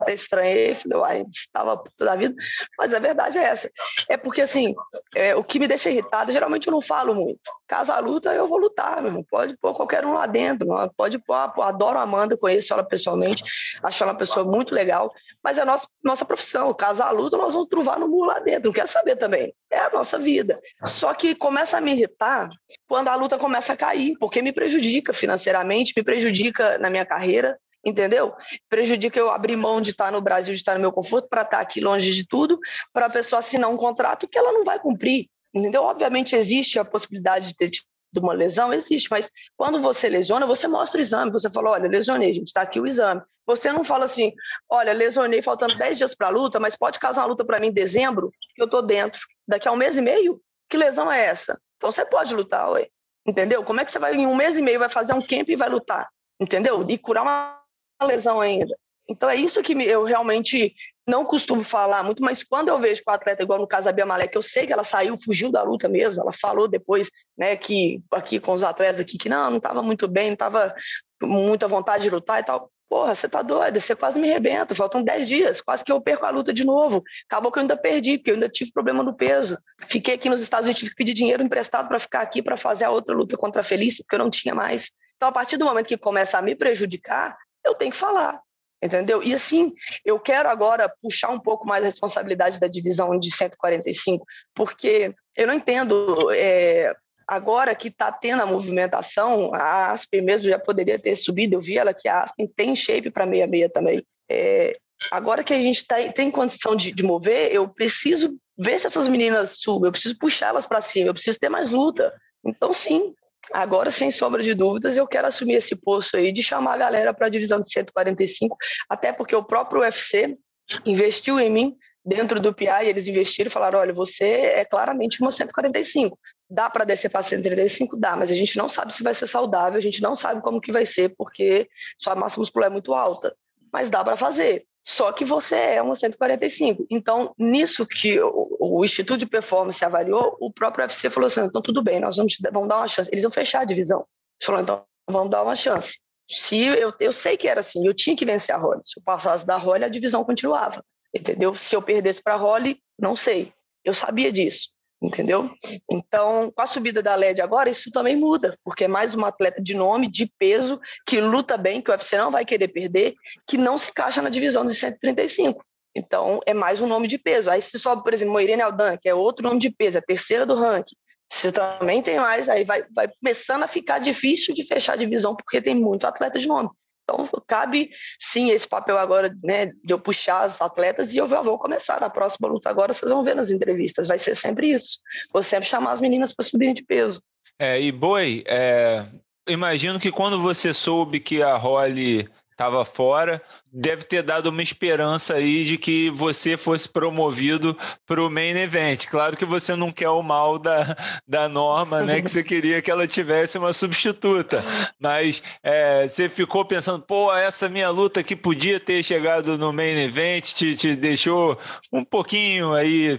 [0.00, 2.34] até estranhei, falei, uai, estava puta da vida,
[2.78, 3.70] mas a verdade é essa.
[4.08, 4.74] É porque, assim,
[5.14, 7.40] é, o que me deixa irritado, geralmente eu não falo muito.
[7.66, 9.24] Caso a luta, eu vou lutar, meu irmão.
[9.28, 13.44] Pode pôr qualquer um lá dentro, pode pôr, pô, adoro a Amanda, conheço ela pessoalmente,
[13.82, 16.72] acho ela uma pessoa muito legal, mas é a nossa, nossa profissão.
[16.74, 19.54] Caso a luta, nós vamos truvar no muro lá dentro, não quero saber também.
[19.70, 20.60] É a nossa vida.
[20.84, 22.48] Só que começa a me irritar
[22.88, 27.58] quando a luta começa a cair, porque me prejudica financeiramente, me prejudica na minha carreira,
[27.84, 28.34] entendeu?
[28.68, 31.60] Prejudica eu abrir mão de estar no Brasil, de estar no meu conforto, para estar
[31.60, 32.58] aqui longe de tudo,
[32.92, 35.82] para a pessoa assinar um contrato que ela não vai cumprir, entendeu?
[35.82, 37.86] Obviamente existe a possibilidade de ter tido
[38.18, 42.32] uma lesão, existe, mas quando você lesiona, você mostra o exame, você fala, olha, lesionei,
[42.32, 43.22] gente, está aqui o exame.
[43.46, 44.32] Você não fala assim,
[44.68, 47.68] olha, lesionei faltando 10 dias para a luta, mas pode casar uma luta para mim
[47.68, 49.20] em dezembro, que eu estou dentro.
[49.46, 50.40] Daqui a um mês e meio?
[50.68, 51.60] Que lesão é essa?
[51.76, 52.88] Então você pode lutar, ué.
[53.26, 53.62] Entendeu?
[53.64, 55.56] Como é que você vai, em um mês e meio, vai fazer um camp e
[55.56, 56.08] vai lutar?
[56.40, 56.84] Entendeu?
[56.88, 57.59] E curar uma
[58.06, 58.76] lesão ainda.
[59.08, 60.74] Então é isso que eu realmente
[61.06, 63.92] não costumo falar muito, mas quando eu vejo com o atleta, igual no caso da
[63.92, 67.56] Bia Malek, eu sei que ela saiu, fugiu da luta mesmo, ela falou depois, né,
[67.56, 70.74] que aqui com os atletas aqui, que não, não estava muito bem, não estava
[71.20, 72.70] muita vontade de lutar e tal.
[72.88, 76.26] Porra, você tá doida, você quase me rebenta, faltam 10 dias, quase que eu perco
[76.26, 77.04] a luta de novo.
[77.28, 79.56] Acabou que eu ainda perdi, porque eu ainda tive problema no peso.
[79.86, 82.86] Fiquei aqui nos Estados Unidos, tive que pedir dinheiro emprestado para ficar aqui para fazer
[82.86, 84.90] a outra luta contra a Felícia, porque eu não tinha mais.
[85.16, 88.40] Então, a partir do momento que começa a me prejudicar, eu tenho que falar.
[88.82, 89.22] entendeu?
[89.22, 89.72] E assim,
[90.04, 95.46] eu quero agora puxar um pouco mais a responsabilidade da divisão de 145, porque eu
[95.46, 96.30] não entendo.
[96.32, 96.94] É,
[97.26, 101.78] agora que está tendo a movimentação, a Aspen mesmo já poderia ter subido, eu vi
[101.78, 104.04] ela que a Aspen tem shape para 66 também.
[104.28, 104.76] É,
[105.10, 109.08] agora que a gente tá, tem condição de, de mover, eu preciso ver se essas
[109.08, 112.12] meninas subem, eu preciso puxá-las para cima, eu preciso ter mais luta.
[112.44, 113.14] Então, sim,
[113.52, 117.14] Agora, sem sombra de dúvidas, eu quero assumir esse posto aí de chamar a galera
[117.14, 118.56] para a divisão de 145,
[118.88, 120.36] até porque o próprio UFC
[120.84, 125.30] investiu em mim dentro do PI, eles investiram e falaram: olha, você é claramente uma
[125.30, 126.18] 145.
[126.48, 127.96] Dá para descer para 135?
[127.96, 130.60] Dá, mas a gente não sabe se vai ser saudável, a gente não sabe como
[130.60, 133.34] que vai ser, porque sua massa muscular é muito alta.
[133.72, 134.66] Mas dá para fazer.
[134.84, 136.86] Só que você é uma 145.
[136.90, 141.60] Então, nisso que o, o, Instituto de Performance avaliou, o próprio UFC falou assim: então
[141.60, 143.10] tudo bem, nós vamos, vamos dar uma chance.
[143.12, 144.00] Eles vão fechar a divisão.
[144.00, 146.00] Ele falou: então vamos dar uma chance.
[146.28, 148.80] Se eu, eu sei que era assim, eu tinha que vencer a Holly.
[148.82, 150.84] Se eu passasse da Holly, a divisão continuava.
[151.14, 151.54] Entendeu?
[151.54, 153.52] Se eu perdesse para a Holly, não sei.
[153.84, 154.68] Eu sabia disso
[155.02, 155.50] entendeu?
[155.90, 159.62] Então, com a subida da LED agora, isso também muda, porque é mais uma atleta
[159.62, 163.14] de nome, de peso, que luta bem, que o UFC não vai querer perder,
[163.46, 165.64] que não se encaixa na divisão de 135.
[165.96, 167.50] Então, é mais um nome de peso.
[167.50, 170.04] Aí se sobe, por exemplo, Moirene Aldan, que é outro nome de peso, é a
[170.04, 170.94] terceira do ranking.
[171.32, 175.34] Você também tem mais, aí vai, vai começando a ficar difícil de fechar a divisão,
[175.34, 176.68] porque tem muito atleta de nome.
[177.12, 181.58] Então, cabe sim esse papel agora, né, de eu puxar as atletas e eu vou
[181.58, 185.00] começar na próxima luta agora, vocês vão ver nas entrevistas, vai ser sempre isso.
[185.32, 187.22] Vou sempre chamar as meninas para subirem de peso.
[187.58, 189.04] É, e Boi, é,
[189.48, 192.28] imagino que quando você soube que a Holly
[192.60, 193.40] estava fora,
[193.72, 197.74] deve ter dado uma esperança aí de que você fosse promovido
[198.06, 199.06] para o main event.
[199.06, 200.94] Claro que você não quer o mal da,
[201.26, 202.20] da Norma, né?
[202.20, 204.62] Que você queria que ela tivesse uma substituta,
[204.98, 209.98] mas é, você ficou pensando, pô, essa minha luta que podia ter chegado no main
[209.98, 211.58] event te, te deixou
[211.90, 213.18] um pouquinho aí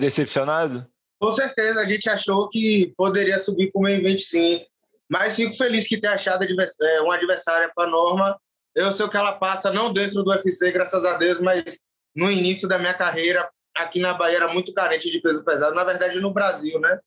[0.00, 0.84] decepcionado?
[1.20, 4.64] Com certeza, a gente achou que poderia subir para o main event sim.
[5.08, 8.36] Mas fico feliz que ter achado é, uma adversária para a Norma
[8.74, 11.78] eu sei o que ela passa, não dentro do UFC, graças a Deus, mas
[12.14, 15.74] no início da minha carreira, aqui na Bahia, era muito carente de peso pesado.
[15.74, 16.98] Na verdade, no Brasil, né?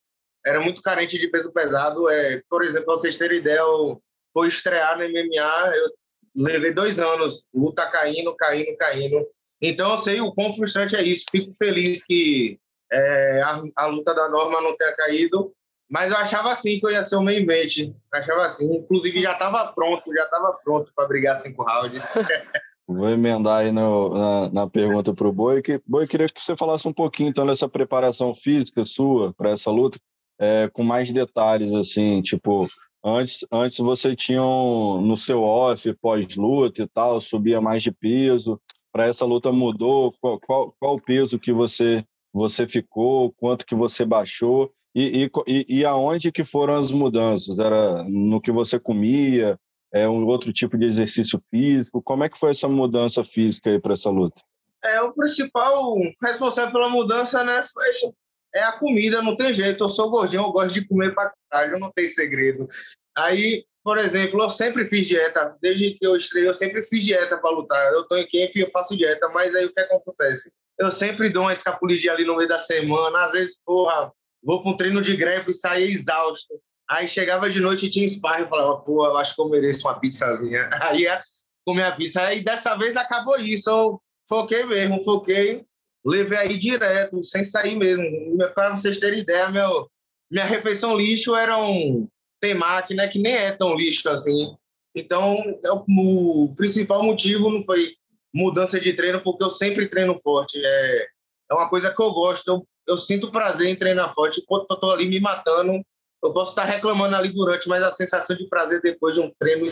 [0.45, 2.09] Era muito carente de peso pesado.
[2.09, 4.01] É, por exemplo, vocês terem ideia, eu
[4.45, 5.91] estrear no MMA, eu
[6.35, 9.27] levei dois anos, luta caindo, caindo, caindo.
[9.61, 11.25] Então, eu sei o quão frustrante é isso.
[11.31, 12.59] Fico feliz que
[12.91, 15.53] é, a, a luta da Norma não tenha caído.
[15.89, 17.93] Mas eu achava assim que eu ia ser o main event.
[18.13, 18.77] Achava assim.
[18.77, 22.11] Inclusive já estava pronto, já estava pronto para brigar cinco rounds.
[22.87, 25.61] Vou emendar aí no, na, na, pergunta para o Boi.
[25.61, 29.69] Que, Boi, queria que você falasse um pouquinho então dessa preparação física sua para essa
[29.69, 29.99] luta,
[30.39, 32.65] é, com mais detalhes, assim, tipo,
[33.03, 38.57] antes, antes você tinha um, no seu off, pós-luta e tal, subia mais de peso.
[38.89, 40.13] Para essa luta mudou?
[40.21, 43.33] Qual, qual, qual o peso que você, você ficou?
[43.33, 44.71] Quanto que você baixou?
[44.99, 47.55] E, e, e aonde que foram as mudanças?
[47.59, 49.55] Era no que você comia?
[49.93, 52.01] É um outro tipo de exercício físico?
[52.01, 54.41] Como é que foi essa mudança física aí para essa luta?
[54.83, 58.11] É, o principal responsável pela mudança, né, foi,
[58.55, 59.83] é a comida, não tem jeito.
[59.83, 62.67] Eu sou gordinho, eu gosto de comer para caralho, não tem segredo.
[63.15, 67.37] Aí, por exemplo, eu sempre fiz dieta, desde que eu estreiei, eu sempre fiz dieta
[67.37, 67.93] para lutar.
[67.93, 70.51] Eu tô em camp e eu faço dieta, mas aí o que acontece?
[70.79, 74.11] Eu sempre dou uma escapulidinha ali no meio da semana, às vezes, porra,
[74.43, 76.59] vou para um treino de greve e saía exausto.
[76.89, 79.87] Aí chegava de noite e tinha sparring e falava, pô, eu acho que eu mereço
[79.87, 80.69] uma pizzazinha.
[80.81, 81.21] Aí ia
[81.65, 82.21] comer a pizza.
[82.21, 83.69] Aí dessa vez acabou isso.
[83.69, 85.65] Eu foquei mesmo, foquei,
[86.05, 88.37] levei aí direto, sem sair mesmo.
[88.55, 89.89] Para vocês terem ideia, meu,
[90.31, 92.07] minha refeição lixo era um
[92.39, 94.55] temaki, né, que nem é tão lixo assim.
[94.95, 97.93] Então, é o principal motivo não foi
[98.33, 100.59] mudança de treino, porque eu sempre treino forte.
[100.63, 101.07] É,
[101.51, 102.47] é uma coisa que eu gosto.
[102.47, 104.41] Eu eu sinto prazer em treinar forte.
[104.41, 105.83] Enquanto eu estou ali me matando,
[106.23, 109.65] eu posso estar reclamando ali durante, mas a sensação de prazer depois de um treino,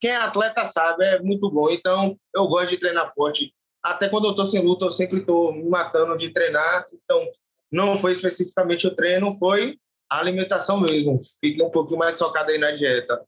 [0.00, 1.70] quem é atleta sabe, é muito bom.
[1.70, 3.52] Então, eu gosto de treinar forte.
[3.82, 6.86] Até quando eu estou sem luta, eu sempre estou me matando de treinar.
[6.92, 7.24] Então,
[7.70, 9.78] não foi especificamente o treino, foi
[10.10, 11.18] a alimentação mesmo.
[11.40, 13.22] Fiquei um pouquinho mais focado aí na dieta.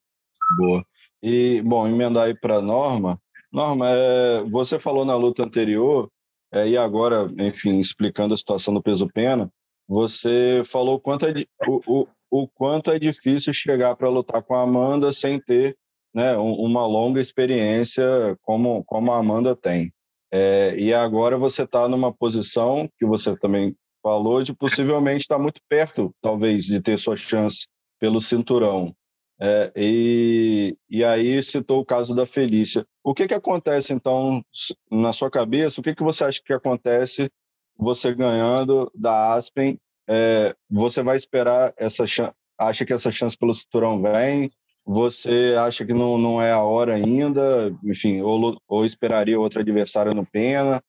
[0.59, 0.85] Boa.
[1.23, 3.21] E, bom, emendar aí para Norma.
[3.53, 6.09] Norma, é, você falou na luta anterior
[6.53, 9.51] é, e agora, enfim, explicando a situação do peso-pena,
[9.87, 14.55] você falou o quanto, é, o, o, o quanto é difícil chegar para lutar com
[14.55, 15.77] a Amanda sem ter
[16.15, 19.93] né, uma longa experiência como, como a Amanda tem.
[20.31, 25.43] É, e agora você está numa posição que você também falou de possivelmente estar tá
[25.43, 27.67] muito perto, talvez, de ter sua chance
[27.99, 28.95] pelo cinturão.
[29.41, 32.85] É, e, e aí citou o caso da Felícia.
[33.05, 34.43] O que, que acontece, então,
[34.91, 35.81] na sua cabeça?
[35.81, 37.31] O que, que você acha que acontece
[37.77, 39.79] você ganhando da Aspen?
[40.09, 42.33] É, você vai esperar essa chance?
[42.59, 44.51] Acha que essa chance pelo cinturão vem?
[44.85, 47.73] Você acha que não, não é a hora ainda?
[47.85, 50.83] Enfim, ou, ou esperaria outro adversário no Pena?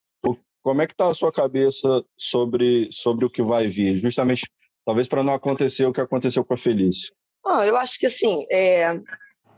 [0.61, 3.97] Como é que está a sua cabeça sobre, sobre o que vai vir?
[3.97, 4.49] Justamente,
[4.85, 7.13] talvez para não acontecer o que aconteceu com a Felícia.
[7.45, 8.85] Eu acho que assim, é,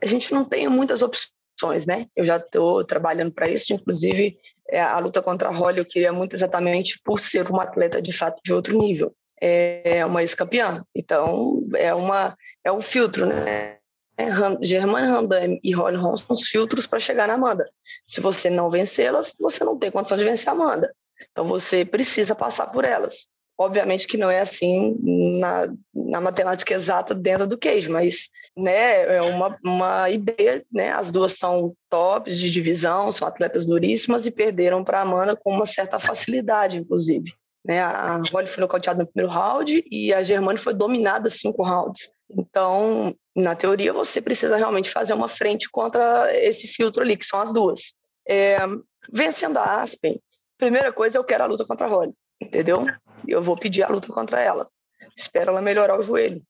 [0.02, 2.08] a gente não tem muitas opções, né?
[2.16, 4.38] Eu já estou trabalhando para isso, inclusive
[4.70, 8.14] é, a luta contra a Holly eu queria muito exatamente por ser uma atleta de
[8.14, 9.14] fato de outro nível.
[9.44, 13.78] É uma ex-campeã, então é uma é um filtro, né?
[14.62, 17.68] Germane Randam e Holly Holm são os filtros para chegar na Amanda.
[18.06, 20.94] Se você não vencê-las, você não tem condição de vencer a Amanda.
[21.32, 23.28] Então você precisa passar por elas.
[23.62, 24.98] Obviamente que não é assim
[25.40, 30.66] na, na matemática exata dentro do queijo, mas né, é uma, uma ideia.
[30.72, 30.92] Né?
[30.92, 35.54] As duas são tops de divisão, são atletas duríssimas e perderam para a Amanda com
[35.54, 37.34] uma certa facilidade, inclusive.
[37.64, 37.80] Né?
[37.82, 42.12] A Holly foi nocauteada no primeiro round e a Germane foi dominada cinco rounds.
[42.32, 47.40] Então, na teoria, você precisa realmente fazer uma frente contra esse filtro ali, que são
[47.40, 47.94] as duas.
[48.28, 48.58] É,
[49.14, 50.20] vencendo a Aspen,
[50.58, 52.86] primeira coisa, eu quero a luta contra a Holly, entendeu?
[53.28, 54.68] Eu vou pedir a luta contra ela.
[55.16, 56.42] Espero ela melhorar o joelho.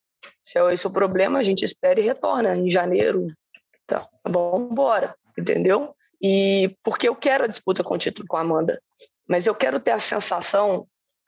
[0.41, 3.27] Se é esse o problema, a gente espera e retorna em janeiro.
[3.87, 5.95] Tá, vamos embora, entendeu?
[6.21, 8.79] E porque eu quero a disputa com o título com a Amanda,
[9.27, 10.87] mas eu quero ter a sensação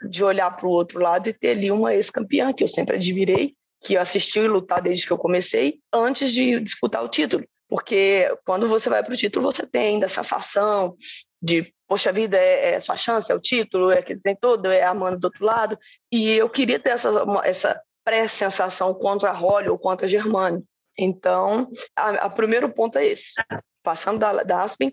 [0.09, 3.55] de olhar para o outro lado e ter ali uma ex-campeã que eu sempre admirei,
[3.81, 7.45] que assistiu e lutar desde que eu comecei, antes de disputar o título.
[7.67, 10.95] Porque quando você vai para o título, você tem ainda a sensação
[11.41, 14.81] de poxa vida, é, é sua chance, é o título, é aquele trem todo, é
[14.81, 15.77] a Amanda do outro lado.
[16.11, 17.09] E eu queria ter essa,
[17.43, 20.63] essa pré-sensação contra a Holly ou contra a Germani.
[20.97, 21.69] Então,
[22.25, 23.33] o primeiro ponto é esse.
[23.83, 24.91] Passando da, da Aspen,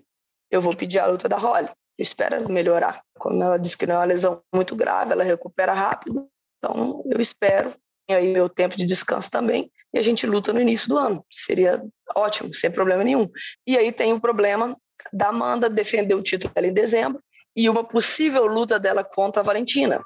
[0.51, 1.69] eu vou pedir a luta da Holly.
[1.97, 3.03] Eu espero melhorar.
[3.19, 6.29] Como ela disse que não é uma lesão muito grave, ela recupera rápido.
[6.59, 7.73] Então, eu espero.
[8.11, 9.73] E aí, meu tempo de descanso também.
[9.95, 11.25] E a gente luta no início do ano.
[11.33, 11.83] Seria
[12.15, 13.27] ótimo, sem problema nenhum.
[13.67, 14.77] E aí tem o problema
[15.13, 17.23] da Amanda defender o título dela em dezembro
[17.57, 20.01] e uma possível luta dela contra a Valentina,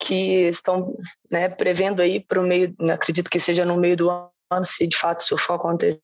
[0.00, 0.96] que estão
[1.30, 4.96] né, prevendo aí para o meio, acredito que seja no meio do ano, se de
[4.96, 6.00] fato isso for acontecer,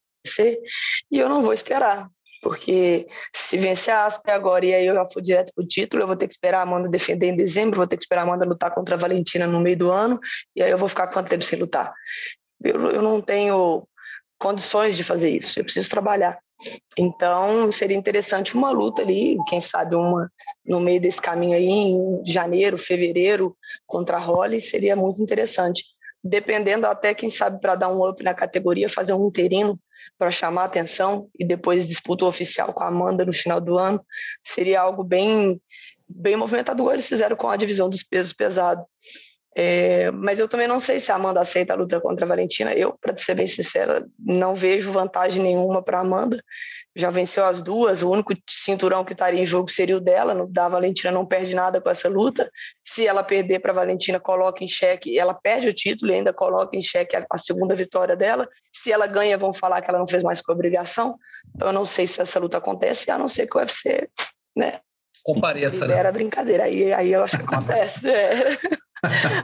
[1.11, 2.09] e eu não vou esperar,
[2.43, 6.03] porque se vencer a Aspe agora e aí eu já for direto para o título,
[6.03, 8.25] eu vou ter que esperar a Amanda defender em dezembro, vou ter que esperar a
[8.25, 10.19] Amanda lutar contra a Valentina no meio do ano,
[10.55, 11.93] e aí eu vou ficar quanto tempo sem lutar?
[12.63, 13.87] Eu, eu não tenho
[14.39, 16.39] condições de fazer isso, eu preciso trabalhar.
[16.99, 20.31] Então, seria interessante uma luta ali, quem sabe uma
[20.65, 25.85] no meio desse caminho aí, em janeiro, fevereiro, contra a Holly, seria muito interessante.
[26.25, 29.79] Dependendo até, quem sabe, para dar um up na categoria, fazer um interino
[30.19, 34.05] para chamar atenção e depois disputa oficial com a Amanda no final do ano,
[34.43, 35.61] seria algo bem,
[36.09, 36.95] bem movimentador.
[36.95, 38.85] Eles fizeram com a divisão dos pesos pesados.
[39.59, 42.75] É, mas eu também não sei se a Amanda aceita a luta contra a Valentina.
[42.75, 46.39] Eu, para ser bem sincera, não vejo vantagem nenhuma para a Amanda.
[46.95, 50.47] Já venceu as duas, o único cinturão que estaria em jogo seria o dela.
[50.51, 52.51] Da Valentina não perde nada com essa luta.
[52.85, 56.35] Se ela perder para a Valentina, coloca em xeque, ela perde o título e ainda
[56.35, 58.47] coloca em xeque a, a, segunda vitória dela.
[58.71, 61.17] Se ela ganha, vão falar que ela não fez mais com obrigação.
[61.55, 64.07] Então eu não sei se essa luta acontece, a não ser que o UFC,
[64.55, 64.81] né?
[65.25, 65.97] Compareça, né?
[65.97, 68.07] Era brincadeira, aí, aí eu acho que acontece.
[68.07, 68.51] é.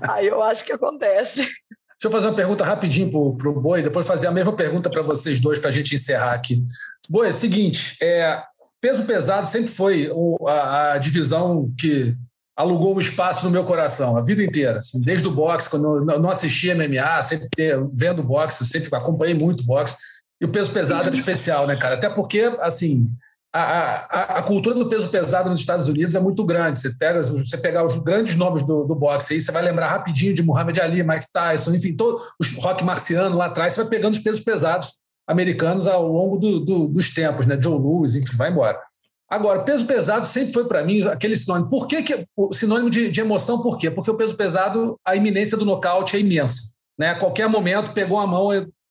[0.09, 1.43] Aí eu acho que acontece.
[1.43, 5.03] Deixa eu fazer uma pergunta rapidinho para o Boi, depois fazer a mesma pergunta para
[5.03, 6.63] vocês dois, para a gente encerrar aqui.
[7.09, 8.43] Boi, é o seguinte: é,
[8.81, 10.11] peso pesado sempre foi
[10.49, 12.17] a, a, divisão que
[12.57, 14.79] alugou um espaço no meu coração a vida inteira.
[14.79, 19.35] Assim, desde o boxe, quando eu não assistia MMA, sempre ter, vendo boxe, sempre acompanhei
[19.35, 19.97] muito boxe.
[20.41, 21.95] E o peso pesado era especial, né, cara?
[21.95, 23.09] Até porque, assim,
[23.53, 26.79] a, a, a, cultura do peso pesado nos Estados Unidos é muito grande.
[26.79, 30.33] Você pega, você pegar os grandes nomes do, do boxe aí, você vai lembrar rapidinho
[30.33, 34.15] de Muhammad Ali, Mike Tyson, enfim, todos os rock marciano lá atrás, você vai pegando
[34.15, 34.93] os pesos pesados
[35.27, 37.59] americanos ao longo do, do, dos tempos, né?
[37.61, 38.81] Joe Louis, enfim, vai embora.
[39.29, 41.69] Agora, peso pesado sempre foi para mim aquele sinônimo.
[41.69, 43.63] Por que, que sinônimo de, de, emoção?
[43.63, 43.91] Por quê?
[43.91, 46.75] Porque o peso pesado, a iminência do nocaute é imensa.
[46.99, 47.11] Né?
[47.11, 48.49] A qualquer momento pegou a mão,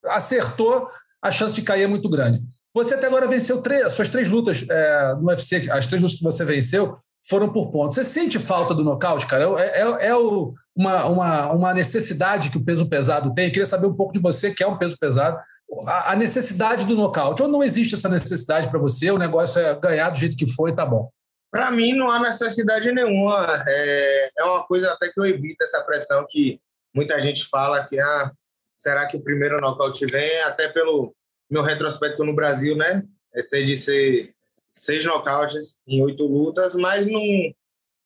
[0.07, 0.87] acertou,
[1.21, 2.39] a chance de cair é muito grande.
[2.73, 6.23] Você até agora venceu três, suas três lutas é, no UFC, as três lutas que
[6.23, 7.95] você venceu foram por pontos.
[7.95, 9.45] Você sente falta do nocaute, cara?
[9.61, 13.45] É, é, é o, uma, uma, uma necessidade que o peso pesado tem.
[13.45, 15.39] Eu queria saber um pouco de você, que é um peso pesado.
[15.85, 17.43] A, a necessidade do nocaute.
[17.43, 19.11] Ou não existe essa necessidade para você?
[19.11, 21.07] O negócio é ganhar do jeito que foi, tá bom.
[21.51, 23.45] Para mim, não há necessidade nenhuma.
[23.67, 26.59] É, é uma coisa até que eu evito essa pressão que
[26.95, 28.31] muita gente fala que ah,
[28.75, 30.41] será que o primeiro nocaute vem?
[30.41, 31.13] Até pelo
[31.51, 33.03] meu retrospecto no Brasil, né?
[33.35, 34.33] Esse de ser
[34.73, 37.21] seis nocautes em oito lutas, mas não,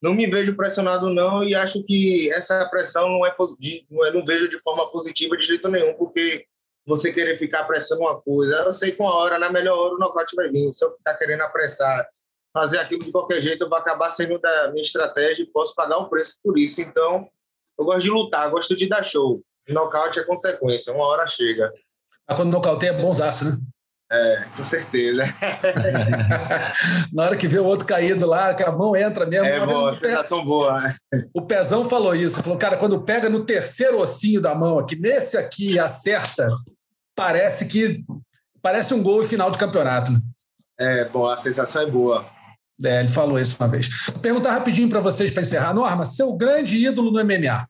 [0.01, 3.35] não me vejo pressionado não e acho que essa pressão não é,
[3.89, 6.47] não é não vejo de forma positiva de jeito nenhum, porque
[6.85, 9.97] você querer ficar apressando uma coisa, eu sei que uma hora, na melhor hora, o
[9.97, 10.71] nocaute vai vir.
[10.71, 12.07] Se eu ficar querendo apressar,
[12.53, 15.97] fazer aquilo de qualquer jeito, eu vou acabar sendo da minha estratégia e posso pagar
[15.97, 16.81] o preço por isso.
[16.81, 17.27] Então,
[17.77, 19.41] eu gosto de lutar, gosto de dar show.
[19.67, 21.71] Nocaute é consequência, uma hora chega.
[22.27, 23.57] Mas quando nocauteia é bonzaço, né?
[24.11, 25.23] É, com certeza.
[27.11, 29.47] Na hora que vê o outro caído lá, que a mão entra mesmo.
[29.47, 30.45] É boa, sensação pé...
[30.45, 30.79] boa.
[30.79, 30.95] Né?
[31.33, 32.41] O Pezão falou isso.
[32.43, 36.49] Falou, cara, quando pega no terceiro ossinho da mão aqui, nesse aqui acerta,
[37.15, 38.05] parece que
[38.61, 40.11] parece um gol final de campeonato.
[40.11, 40.19] Né?
[40.79, 42.25] É, bom, a sensação é boa.
[42.83, 43.89] É, ele falou isso uma vez.
[44.11, 45.73] Vou perguntar rapidinho para vocês para encerrar.
[45.73, 47.65] Norma, seu grande ídolo no MMA,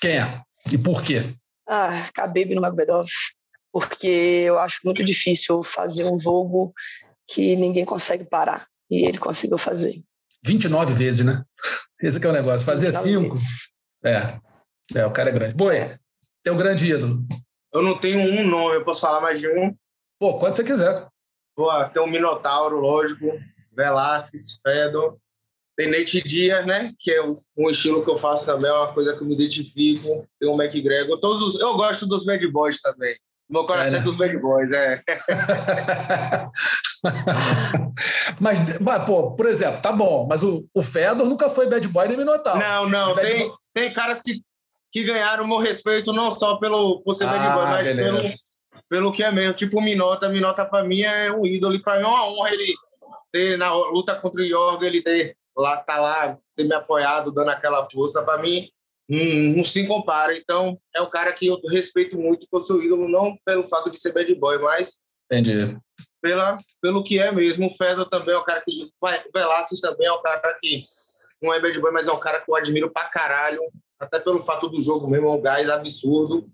[0.00, 0.40] quem é?
[0.70, 1.34] E por quê?
[1.68, 3.08] Ah, Khabib no Magomedov
[3.72, 6.72] porque eu acho muito difícil fazer um jogo
[7.26, 8.66] que ninguém consegue parar.
[8.90, 10.02] E ele conseguiu fazer.
[10.44, 11.44] 29 vezes, né?
[12.02, 12.66] Esse é o negócio.
[12.66, 13.36] Fazer cinco.
[14.04, 14.38] É.
[14.94, 15.54] É, o cara é grande.
[15.54, 15.96] Boi,
[16.42, 17.24] teu grande ídolo.
[17.72, 19.74] Eu não tenho um nome, eu posso falar mais de um?
[20.18, 21.06] Pô, quando você quiser.
[21.54, 23.26] Pô, tem o Minotauro, lógico.
[23.72, 25.16] Velasquez, Fedor.
[25.76, 26.92] Tem Nate Dias, né?
[26.98, 29.34] Que é um, um, estilo que eu faço também, é uma coisa que eu me
[29.34, 30.28] identifico.
[30.38, 31.20] Tem o McGregor.
[31.20, 33.16] Todos os, eu gosto dos Bad Boys também.
[33.50, 35.02] Meu coração é, dos bad boys, é.
[38.40, 42.06] mas, mas, pô, por exemplo, tá bom, mas o, o Fedor nunca foi bad boy
[42.06, 42.60] nem Minotauro.
[42.60, 43.56] Não, não, tem, boy...
[43.74, 44.40] tem caras que,
[44.92, 48.22] que ganharam meu respeito não só pelo, por ser ah, bad boy, mas pelo,
[48.88, 49.54] pelo que é mesmo.
[49.54, 52.72] Tipo o Minota, Minota pra mim é um ídolo, pra mim é uma honra ele
[53.32, 57.50] ter na luta contra o Jorge, ele ter lá, tá lá, ter me apoiado, dando
[57.50, 58.22] aquela força.
[58.22, 58.70] Pra mim,
[59.10, 60.36] não, não, se compara.
[60.36, 63.90] Então, é um cara que eu respeito muito, que eu sou ídolo, não pelo fato
[63.90, 65.00] de ser bad boy, mas
[65.30, 65.78] Entendi.
[66.20, 67.68] Pela, pelo que é mesmo.
[67.68, 68.90] O Fedor também é um cara que.
[69.00, 70.82] O Velasquez também é um cara que
[71.40, 73.62] não é bad boy, mas é um cara que eu admiro pra caralho,
[73.98, 76.50] até pelo fato do jogo mesmo, é um gás absurdo.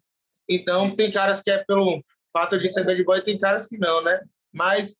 [0.48, 4.02] Então, tem caras que é pelo fato de ser bad boy, tem caras que não,
[4.02, 4.20] né?
[4.52, 4.94] Mas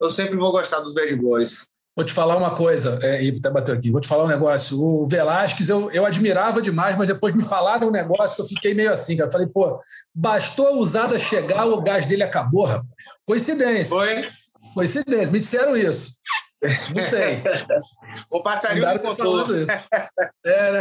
[0.00, 1.66] eu sempre vou gostar dos bad boys.
[1.96, 4.78] Vou te falar uma coisa, é, e até bateu aqui, vou te falar um negócio.
[4.78, 8.74] O Velasquez eu, eu admirava demais, mas depois me falaram um negócio que eu fiquei
[8.74, 9.30] meio assim, cara.
[9.30, 9.80] Falei, pô,
[10.14, 12.86] bastou a usada chegar, o gás dele acabou, rapaz.
[13.24, 13.96] Coincidência.
[13.96, 14.28] Foi?
[14.74, 16.16] Coincidência, me disseram isso.
[16.94, 17.38] Não sei.
[18.30, 19.56] o passarinho me contou.
[19.56, 19.70] Isso.
[20.44, 20.80] É, né?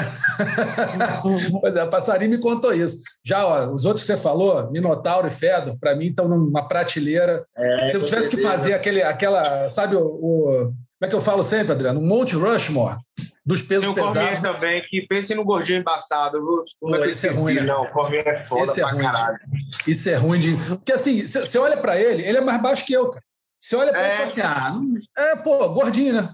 [1.61, 2.97] pois é, o passarinho me contou isso.
[3.23, 7.45] Já, ó, os outros que você falou, Minotauro e Fedor, para mim estão numa prateleira.
[7.55, 11.21] É, Se eu tivesse que fazer aquele, aquela, sabe, o, o como é que eu
[11.21, 11.99] falo sempre, Adriano?
[11.99, 12.99] Um Monte Rushmore
[13.45, 14.39] dos pesos Tem o pesados.
[14.39, 16.41] Tem o também, que pense no gordinho embaçado.
[16.79, 17.61] Como é que esse é ruim, né?
[17.63, 19.39] Não, o Cormier é foda esse é ruim, caralho.
[19.85, 20.55] Isso é ruim de...
[20.55, 23.23] Porque assim, você olha para ele, ele é mais baixo que eu, cara.
[23.59, 24.05] Você olha para é...
[24.05, 24.73] ele e fala assim, ah,
[25.17, 26.33] é, pô, gordinho, né?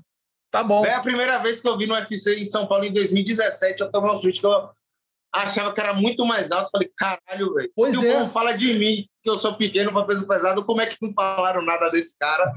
[0.52, 0.86] Tá bom.
[0.86, 3.92] É a primeira vez que eu vi no UFC em São Paulo, em 2017, eu
[3.92, 4.70] tomei um susto que eu
[5.34, 6.70] achava que era muito mais alto.
[6.70, 7.72] Falei, caralho, velho.
[7.76, 8.12] Pois Se é.
[8.12, 10.98] o povo fala de mim, que eu sou pequeno para peso pesado, como é que
[11.02, 12.54] não falaram nada desse cara?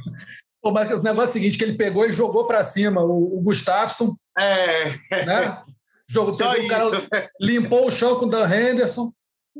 [0.64, 4.14] O negócio é o seguinte, que ele pegou e jogou para cima o, o Gustafsson.
[4.38, 4.90] É.
[5.10, 5.58] Né?
[6.08, 9.12] Jogou, pegou o cara, limpou o chão com o Dan Henderson.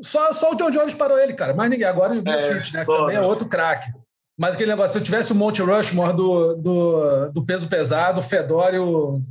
[0.03, 1.53] Só, só o John Jones parou ele, cara.
[1.53, 1.87] Mas ninguém.
[1.87, 2.85] Agora o é, Fitch, né?
[2.85, 3.91] Que também é outro craque.
[4.37, 8.23] Mas aquele negócio, se eu tivesse o Monte Rushmore do, do, do peso pesado, o
[8.23, 9.21] Fedor e o,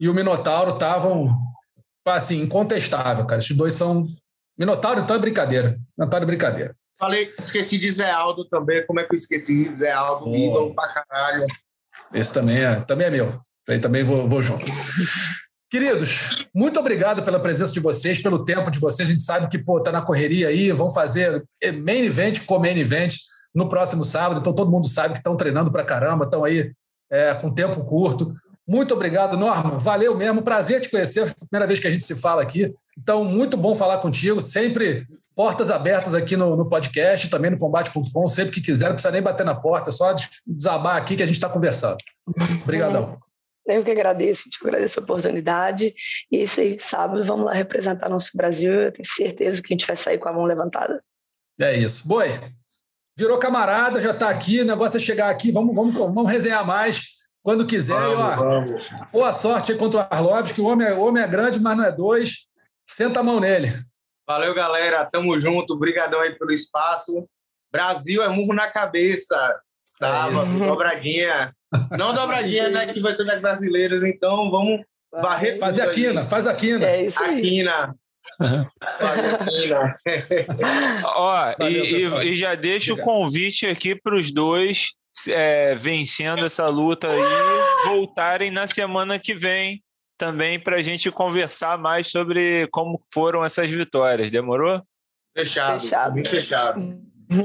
[0.00, 1.36] e o Minotauro estavam,
[2.04, 3.38] assim, incontestável, cara.
[3.38, 4.06] Esses dois são.
[4.58, 5.76] Minotauro, então, é brincadeira.
[5.96, 6.74] Minotauro é brincadeira.
[6.98, 8.84] Falei, esqueci de Zé Aldo também.
[8.86, 9.70] Como é que eu esqueci?
[9.70, 10.34] Zé Aldo, oh.
[10.34, 11.46] ídolo pra caralho.
[12.12, 13.40] Esse também é, também é meu.
[13.68, 14.64] Aí também vou, vou junto.
[15.70, 19.08] Queridos, muito obrigado pela presença de vocês, pelo tempo de vocês.
[19.08, 21.44] A gente sabe que pô, tá na correria aí, vão fazer
[21.84, 23.14] main event com main event
[23.54, 24.40] no próximo sábado.
[24.40, 26.72] Então todo mundo sabe que estão treinando pra caramba, estão aí
[27.10, 28.32] é, com tempo curto.
[28.68, 29.78] Muito obrigado, Norma.
[29.78, 30.42] Valeu mesmo.
[30.42, 31.20] Prazer te conhecer.
[31.20, 32.70] É a primeira vez que a gente se fala aqui.
[32.98, 34.42] Então, muito bom falar contigo.
[34.42, 38.26] Sempre portas abertas aqui no, no podcast, também no combate.com.
[38.26, 40.14] Sempre que quiser, não precisa nem bater na porta, é só
[40.46, 41.96] desabar aqui que a gente está conversando.
[42.62, 43.18] Obrigadão.
[43.66, 45.94] Eu que agradeço, te agradeço a oportunidade.
[46.30, 48.72] E esse sábado, vamos lá representar nosso Brasil.
[48.72, 51.02] Eu tenho certeza que a gente vai sair com a mão levantada.
[51.58, 52.06] É isso.
[52.06, 52.38] Boi,
[53.16, 54.60] virou camarada, já está aqui.
[54.60, 55.50] O negócio é chegar aqui.
[55.50, 57.17] Vamos, vamos, vamos resenhar mais
[57.48, 57.98] quando quiser.
[57.98, 58.84] Vamos, ó, vamos.
[59.10, 61.78] Boa sorte aí contra o Arlovski, que o homem, é, o homem é grande, mas
[61.78, 62.46] não é dois.
[62.84, 63.72] Senta a mão nele.
[64.28, 65.06] Valeu, galera.
[65.06, 65.72] Tamo junto.
[65.72, 67.26] Obrigadão aí pelo espaço.
[67.72, 69.58] Brasil é murro na cabeça.
[69.86, 71.54] Sábado, é dobradinha.
[71.96, 72.92] Não dobradinha, né?
[72.92, 76.84] Que vai ter mais brasileiros, então vamos varrer Fazer a quina, faz a quina.
[76.84, 77.38] É isso aí.
[77.38, 77.94] A quina.
[81.02, 86.66] Ó, Valeu, e, e, já deixo o convite aqui para os dois é, vencendo essa
[86.68, 87.20] luta aí,
[87.86, 89.82] voltarem na semana que vem
[90.16, 94.30] também para a gente conversar mais sobre como foram essas vitórias.
[94.30, 94.82] Demorou?
[95.36, 95.80] Fechado.
[95.80, 96.28] Fechado.
[96.28, 96.98] fechado.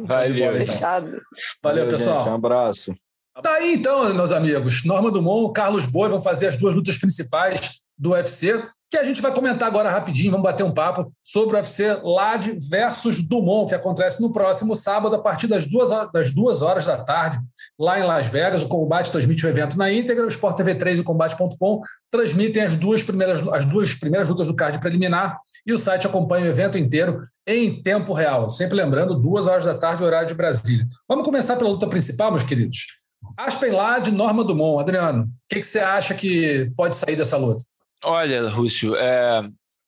[0.05, 0.55] Valeu.
[0.55, 1.05] Fechado.
[1.05, 1.24] Valeu,
[1.63, 2.19] Valeu pessoal.
[2.19, 2.95] Gente, um abraço.
[3.41, 4.84] Tá aí então, meus amigos.
[4.86, 8.63] Norma Dumont, Carlos Boi vão fazer as duas lutas principais do UFC
[8.93, 12.59] que a gente vai comentar agora rapidinho, vamos bater um papo sobre o UFC LAD
[12.69, 16.97] versus Dumont, que acontece no próximo sábado, a partir das duas, das duas horas da
[16.97, 17.39] tarde,
[17.79, 18.61] lá em Las Vegas.
[18.61, 21.81] O Combate transmite o evento na íntegra, o Sport TV 3 e o Combate.com
[22.11, 26.45] transmitem as duas, primeiras, as duas primeiras lutas do card preliminar e o site acompanha
[26.45, 28.47] o evento inteiro em tempo real.
[28.51, 30.85] Sempre lembrando, duas horas da tarde, horário de Brasília.
[31.09, 32.77] Vamos começar pela luta principal, meus queridos.
[33.35, 34.79] Aspen Lade, Norma Dumont.
[34.79, 37.65] Adriano, o que, que você acha que pode sair dessa luta?
[38.03, 39.41] Olha, Rússio, é,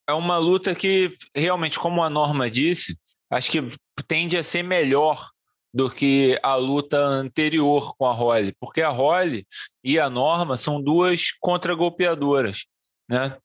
[0.08, 2.98] é uma luta que realmente, como a Norma disse,
[3.30, 3.68] acho que
[4.08, 5.30] tende a ser melhor
[5.74, 9.46] do que a luta anterior com a Holly, porque a Holly
[9.84, 12.66] e a Norma são duas contragolpeadoras,
[13.10, 13.36] né?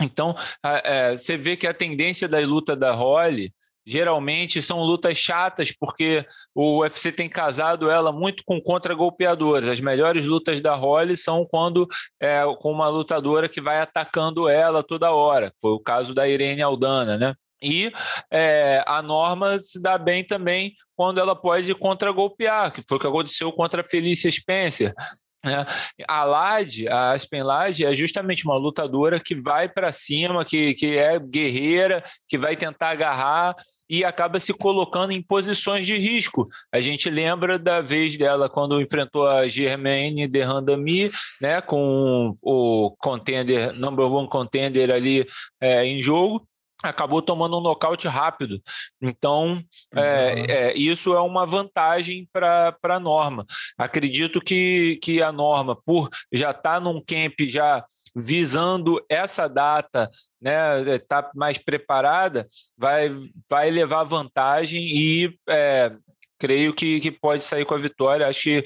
[0.00, 3.52] Então, é, você vê que a tendência da luta da Holly
[3.86, 6.24] geralmente são lutas chatas, porque
[6.54, 9.68] o UFC tem casado ela muito com contra-golpeadores.
[9.68, 11.88] As melhores lutas da Holly são quando
[12.20, 15.52] é com uma lutadora que vai atacando ela toda hora.
[15.60, 17.34] Foi o caso da Irene Aldana, né?
[17.62, 17.92] E
[18.30, 23.06] é, a Norma se dá bem também quando ela pode contra-golpear, que foi o que
[23.06, 24.94] aconteceu contra a Felícia Spencer.
[25.46, 25.66] É,
[26.06, 30.98] a Lade, a Aspen Lade, é justamente uma lutadora que vai para cima, que, que
[30.98, 33.56] é guerreira, que vai tentar agarrar
[33.88, 36.46] e acaba se colocando em posições de risco.
[36.70, 41.10] A gente lembra da vez dela quando enfrentou a Germaine de Randami,
[41.40, 45.26] né, com o contender, number one contender ali
[45.60, 46.46] é, em jogo,
[46.82, 48.60] acabou tomando um nocaute rápido.
[49.00, 49.62] Então,
[49.94, 50.04] é, uhum.
[50.04, 53.46] é, é, isso é uma vantagem para a Norma.
[53.76, 60.10] Acredito que, que a Norma, por já estar tá num camp já visando essa data,
[60.40, 63.10] né, tá mais preparada, vai,
[63.48, 65.92] vai levar vantagem e é,
[66.38, 68.26] creio que, que pode sair com a vitória.
[68.26, 68.64] Acho que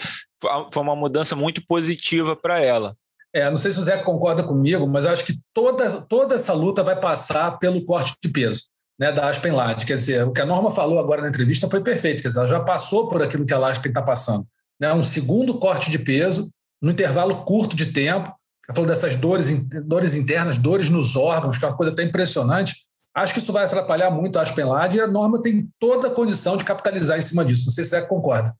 [0.72, 2.96] foi uma mudança muito positiva para ela.
[3.34, 6.52] É, não sei se o Zé concorda comigo, mas eu acho que toda, toda essa
[6.52, 8.66] luta vai passar pelo corte de peso
[8.98, 9.86] né, da Aspen Lade.
[9.86, 12.22] Quer dizer, o que a Norma falou agora na entrevista foi perfeito.
[12.22, 14.46] Quer dizer, ela já passou por aquilo que a Aspen está passando.
[14.80, 16.48] Né, um segundo corte de peso,
[16.80, 18.32] num intervalo curto de tempo.
[18.68, 22.74] Ela falou dessas dores, dores internas, dores nos órgãos, que é uma coisa até impressionante.
[23.14, 26.10] Acho que isso vai atrapalhar muito a Aspen Lade e a Norma tem toda a
[26.10, 27.66] condição de capitalizar em cima disso.
[27.66, 28.54] Não sei se você concorda.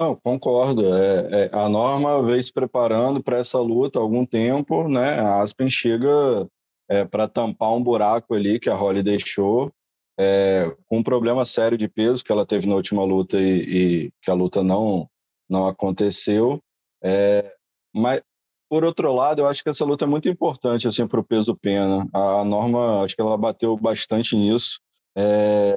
[0.00, 0.96] Não, concordo.
[0.96, 5.20] É, é, a Norma veio se preparando para essa luta há algum tempo, né?
[5.20, 6.48] A Aspen chega
[6.88, 9.70] é, para tampar um buraco ali que a Holly deixou,
[10.18, 14.12] é, com um problema sério de peso que ela teve na última luta e, e
[14.22, 15.06] que a luta não,
[15.46, 16.62] não aconteceu.
[17.04, 17.52] É,
[17.94, 18.22] mas,
[18.70, 21.46] por outro lado, eu acho que essa luta é muito importante assim, para o peso
[21.46, 22.08] do Pena.
[22.14, 24.80] A, a Norma, acho que ela bateu bastante nisso.
[25.14, 25.76] É,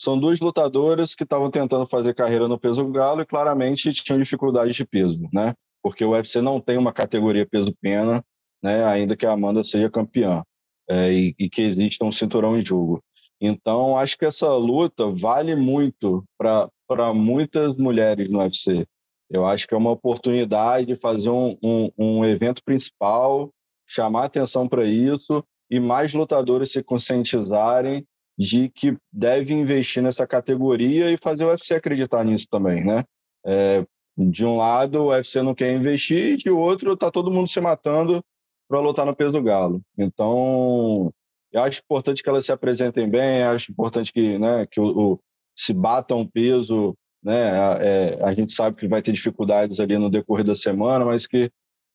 [0.00, 4.72] são duas lutadoras que estavam tentando fazer carreira no peso galo e claramente tinham dificuldade
[4.72, 5.52] de peso, né?
[5.82, 8.24] Porque o UFC não tem uma categoria peso-pena,
[8.62, 8.82] né?
[8.86, 10.42] Ainda que a Amanda seja campeã
[10.88, 13.04] é, e, e, que exista um cinturão em jogo.
[13.38, 18.86] Então, acho que essa luta vale muito para muitas mulheres no UFC.
[19.28, 23.50] Eu acho que é uma oportunidade de fazer um, um, um evento principal,
[23.86, 28.06] chamar atenção para isso e mais lutadores se conscientizarem
[28.40, 33.04] de que deve investir nessa categoria e fazer o UFC acreditar nisso também, né?
[33.44, 33.84] É,
[34.16, 37.60] de um lado, o UFC não quer investir, e de outro, tá todo mundo se
[37.60, 38.24] matando
[38.66, 39.82] para lutar no peso galo.
[39.98, 41.12] Então,
[41.52, 45.20] eu acho importante que elas se apresentem bem, acho importante que, né, que o, o
[45.54, 47.50] se batam peso, né?
[47.84, 51.50] É, a gente sabe que vai ter dificuldades ali no decorrer da semana, mas que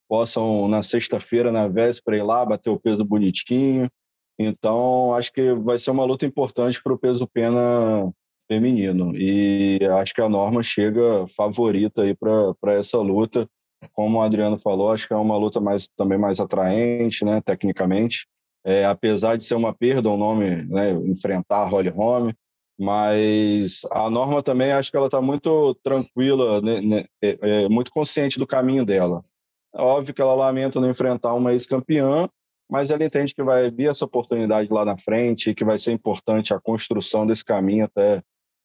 [0.07, 3.89] possam na sexta-feira, na véspera, ir lá bater o peso bonitinho,
[4.37, 8.11] então, acho que vai ser uma luta importante para o peso pena
[8.49, 9.15] feminino.
[9.15, 13.47] E acho que a Norma chega favorita aí para essa luta.
[13.93, 18.27] Como o Adriano falou, acho que é uma luta mais, também mais atraente, né, tecnicamente.
[18.65, 22.31] É, apesar de ser uma perda o nome, né, enfrentar a Holly Holm,
[22.79, 27.91] mas a Norma também acho que ela está muito tranquila, né, né, é, é, muito
[27.91, 29.23] consciente do caminho dela.
[29.73, 32.27] Óbvio que ela lamenta não enfrentar uma ex-campeã,
[32.69, 35.91] mas ela entende que vai vir essa oportunidade lá na frente e que vai ser
[35.91, 38.21] importante a construção desse caminho até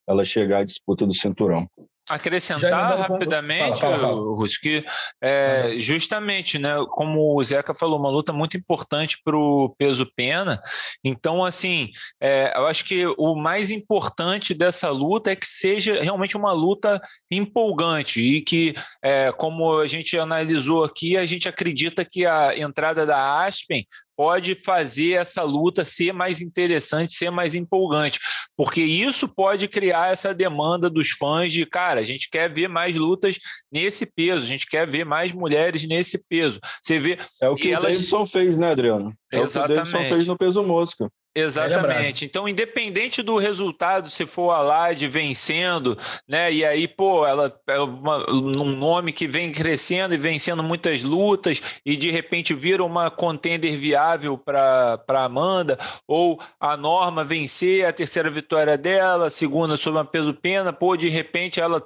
[0.07, 1.67] ela chegar à disputa do cinturão.
[2.09, 4.35] Acrescentar rapidamente, fala, fala, fala.
[4.35, 4.83] Russo, que
[5.21, 10.61] é, justamente, né, como o Zeca falou, uma luta muito importante para o peso pena.
[11.03, 11.89] Então, assim,
[12.19, 17.01] é, eu acho que o mais importante dessa luta é que seja realmente uma luta
[17.29, 23.05] empolgante e que, é, como a gente analisou aqui, a gente acredita que a entrada
[23.05, 23.85] da Aspen
[24.21, 28.19] pode fazer essa luta ser mais interessante, ser mais empolgante,
[28.55, 32.95] porque isso pode criar essa demanda dos fãs de, cara, a gente quer ver mais
[32.95, 33.39] lutas
[33.71, 36.59] nesse peso, a gente quer ver mais mulheres nesse peso.
[36.83, 37.17] Você vê.
[37.41, 37.93] É o que o elas...
[37.93, 39.11] Davidson fez, né, Adriano?
[39.33, 39.79] É Exatamente.
[39.79, 41.11] o que o Davidson fez no peso mosca.
[41.33, 42.25] Exatamente.
[42.25, 46.51] Então, independente do resultado, se for a Lade vencendo, né?
[46.51, 51.61] E aí, pô, ela é uma, um nome que vem crescendo e vencendo muitas lutas
[51.85, 58.29] e de repente vira uma contender viável para Amanda, ou a Norma vencer a terceira
[58.29, 61.81] vitória dela, a segunda sob uma peso pena, pô, de repente ela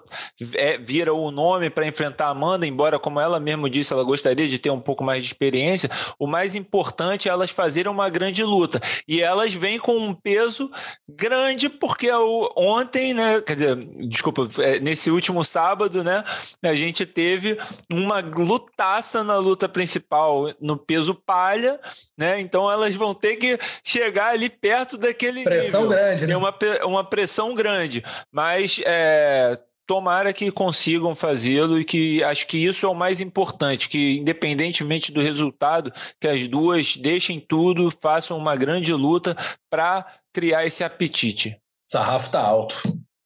[0.56, 4.48] é, vira o nome para enfrentar a Amanda, embora, como ela mesmo disse, ela gostaria
[4.48, 5.90] de ter um pouco mais de experiência.
[6.18, 8.82] O mais importante é elas fazerem uma grande luta.
[9.08, 10.72] E ela elas vêm com um peso
[11.08, 12.10] grande, porque
[12.56, 13.42] ontem, né?
[13.42, 13.76] Quer dizer,
[14.08, 16.24] desculpa, é, nesse último sábado, né?
[16.64, 17.58] A gente teve
[17.92, 21.80] uma lutaça na luta principal no peso palha,
[22.18, 22.40] né?
[22.40, 25.44] Então elas vão ter que chegar ali perto daquele.
[25.44, 25.98] Pressão nível.
[25.98, 26.38] grande, né?
[26.38, 28.04] Uma, uma pressão grande.
[28.32, 33.90] Mas é, tomara que consigam fazê-lo e que acho que isso é o mais importante,
[33.90, 39.36] que independentemente do resultado, que as duas deixem tudo, façam uma grande luta
[39.70, 41.58] para criar esse apetite.
[41.86, 42.82] Sarrafo tá alto.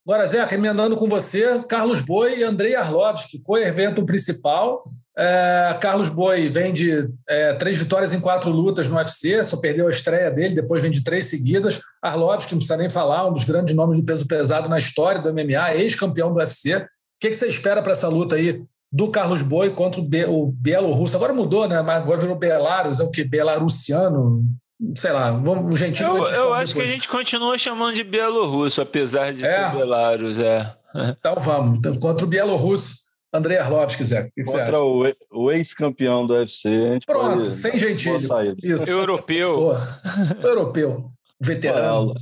[0.05, 4.83] Agora, Zeca, emendando com você, Carlos Boi e Andrei Arlovski, co-evento principal.
[5.21, 9.87] É, Carlos Boi vem de é, três vitórias em quatro lutas no UFC, só perdeu
[9.87, 11.81] a estreia dele, depois vem de três seguidas.
[12.01, 15.33] Arlovski, não precisa nem falar, um dos grandes nomes do peso pesado na história do
[15.33, 16.77] MMA, ex-campeão do UFC.
[16.77, 16.87] O
[17.19, 20.53] que, que você espera para essa luta aí do Carlos Boi contra o, Be o
[20.53, 21.17] Bielorrusso?
[21.17, 21.81] Agora mudou, né?
[21.81, 23.25] Mas agora virou Belarus, é o que?
[23.25, 24.45] Belarusiano?
[24.95, 26.15] sei lá, vamos gentil.
[26.15, 29.69] Eu, eu acho que a gente continua chamando de bielorrusso, apesar de é.
[29.69, 30.73] ser Belarus, é.
[30.95, 33.08] Então vamos, então, contra o bielorrusso.
[33.33, 34.29] André Arlovski, Zé.
[34.35, 36.99] Que Contra o, o ex-campeão do UFC.
[37.05, 38.17] Pronto, pode, sem gentilho.
[38.63, 38.89] Isso.
[38.89, 39.55] Europeu.
[39.57, 41.11] Pô, europeu.
[41.39, 42.13] Veterano.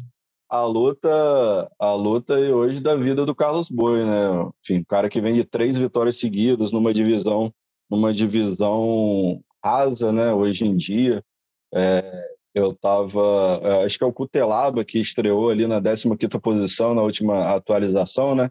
[0.49, 4.49] A, a, luta, a luta hoje da vida do Carlos Boi, né?
[4.62, 7.53] Enfim, o cara que vem de três vitórias seguidas numa divisão,
[7.89, 10.34] numa divisão rasa, né?
[10.34, 11.24] Hoje em dia.
[11.74, 16.93] É, eu estava, é, acho que é o Cutelaba que estreou ali na 15ª posição
[16.93, 18.49] na última atualização, né?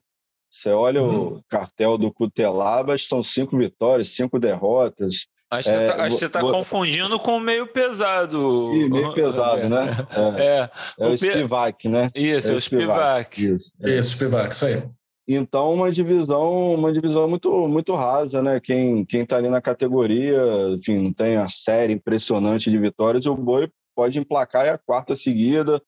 [0.51, 1.37] Você olha uhum.
[1.37, 5.27] o cartel do Cutelaba, são cinco vitórias, cinco derrotas.
[5.51, 8.73] Acho que é, você está tá confundindo com o meio pesado.
[8.75, 10.07] Ih, meio pesado, né?
[10.37, 12.11] É, é, é o, o Spivak, né?
[12.15, 13.47] Isso, é o Spivak.
[13.55, 13.99] Isso, é.
[13.99, 14.83] isso Spivak, isso aí.
[15.29, 18.61] Então, uma divisão, uma divisão muito, muito rasa, né?
[18.61, 20.41] Quem, quem tá ali na categoria,
[20.79, 25.83] enfim, não tem a série impressionante de vitórias, o Boi pode emplacar a quarta seguida,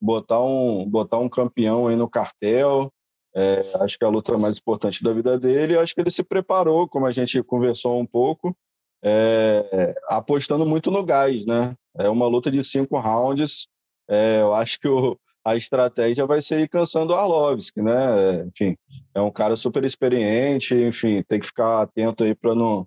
[0.00, 2.92] botar um, botar um campeão aí no cartel.
[3.36, 5.78] É, acho que é a luta mais importante da vida dele.
[5.78, 8.56] Acho que ele se preparou, como a gente conversou um pouco,
[9.02, 11.74] é, apostando muito no gás, né?
[11.96, 13.66] É uma luta de cinco rounds.
[14.08, 18.44] É, eu acho que o, a estratégia vai ser ir cansando o Arlovski, né?
[18.46, 18.76] Enfim,
[19.14, 22.86] é um cara super experiente, enfim, tem que ficar atento aí para não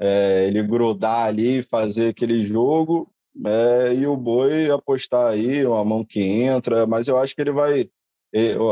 [0.00, 3.12] é, ele grudar ali fazer aquele jogo
[3.46, 7.52] é, e o boi apostar aí, uma mão que entra, mas eu acho que ele
[7.52, 7.88] vai.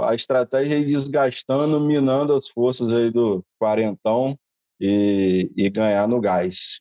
[0.06, 4.38] A estratégia é ir desgastando, minando as forças aí do quarentão
[4.80, 6.80] e, e ganhar no gás.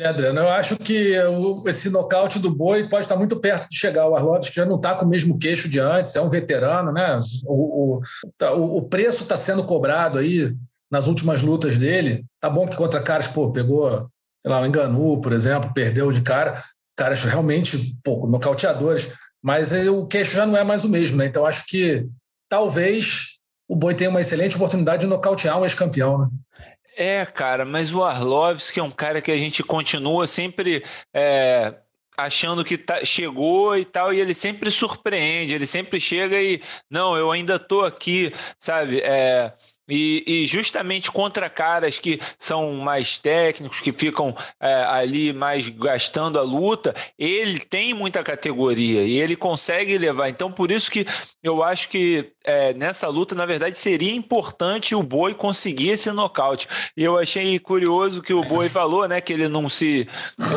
[0.00, 1.14] É, Adriano, eu acho que
[1.66, 4.08] esse nocaute do boi pode estar muito perto de chegar.
[4.08, 7.16] O Arlovski já não está com o mesmo queixo de antes, é um veterano, né?
[7.44, 8.02] O, o,
[8.36, 10.52] tá, o preço está sendo cobrado aí
[10.90, 12.24] nas últimas lutas dele.
[12.40, 14.08] Tá bom que contra caras, pô, pegou,
[14.42, 16.60] sei lá, o Enganu, por exemplo, perdeu de cara,
[16.96, 19.12] caras realmente pô, nocauteadores,
[19.44, 21.26] mas o queixo já não é mais o mesmo, né?
[21.26, 22.06] Então acho que
[22.48, 23.38] talvez
[23.68, 26.28] o Boi tenha uma excelente oportunidade de nocautear um ex-campeão, né?
[26.96, 30.82] É, cara, mas o Arlovski é um cara que a gente continua sempre
[31.12, 31.74] é,
[32.16, 37.14] achando que tá, chegou e tal, e ele sempre surpreende, ele sempre chega e, não,
[37.14, 39.00] eu ainda tô aqui, sabe?
[39.00, 39.52] É,
[39.88, 46.38] e, e, justamente contra caras que são mais técnicos, que ficam é, ali mais gastando
[46.38, 50.28] a luta, ele tem muita categoria e ele consegue levar.
[50.28, 51.06] Então, por isso que
[51.42, 56.68] eu acho que é, nessa luta, na verdade, seria importante o Boi conseguir esse nocaute.
[56.96, 60.08] E eu achei curioso que o Boi falou, né, que ele não se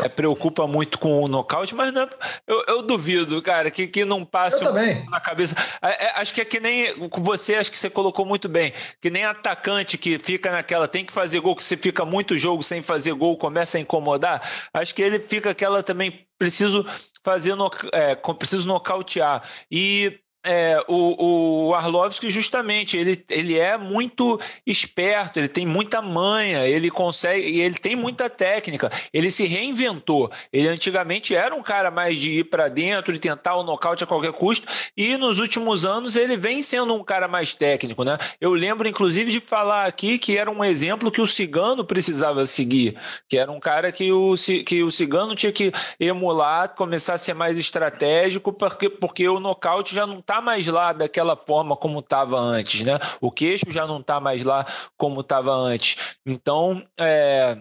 [0.04, 2.08] é, preocupa muito com o nocaute, mas não,
[2.46, 5.56] eu, eu, duvido, cara, que, que não passe um na cabeça.
[5.82, 9.10] É, é, acho que é que nem você, acho que você colocou muito bem, que
[9.10, 12.62] nem nem atacante que fica naquela, tem que fazer gol, que você fica muito jogo
[12.62, 14.48] sem fazer gol, começa a incomodar.
[14.72, 16.86] Acho que ele fica aquela também, preciso
[17.24, 19.42] fazer, no, é, preciso nocautear.
[19.68, 26.66] E é, o, o Arlovski justamente ele, ele é muito esperto, ele tem muita manha,
[26.66, 28.90] ele consegue e ele tem muita técnica.
[29.12, 30.30] Ele se reinventou.
[30.52, 34.06] Ele antigamente era um cara mais de ir para dentro e tentar o nocaute a
[34.06, 34.66] qualquer custo,
[34.96, 38.18] e nos últimos anos ele vem sendo um cara mais técnico, né?
[38.40, 42.98] Eu lembro inclusive de falar aqui que era um exemplo que o Cigano precisava seguir,
[43.28, 44.34] que era um cara que o,
[44.64, 49.94] que o Cigano tinha que emular, começar a ser mais estratégico, porque, porque o nocaute
[49.94, 52.98] já não está mais lá daquela forma como estava antes, né?
[53.18, 56.18] O queixo já não está mais lá como estava antes.
[56.26, 57.56] Então, é,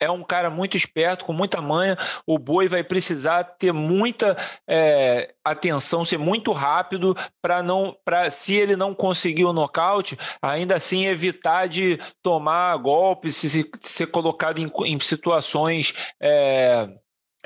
[0.00, 1.98] é um cara muito esperto, com muita manha.
[2.26, 4.34] O boi vai precisar ter muita
[4.66, 10.74] é, atenção, ser muito rápido para não, para se ele não conseguir o nocaute, ainda
[10.74, 16.88] assim evitar de tomar golpes, se, se ser colocado em, em situações é,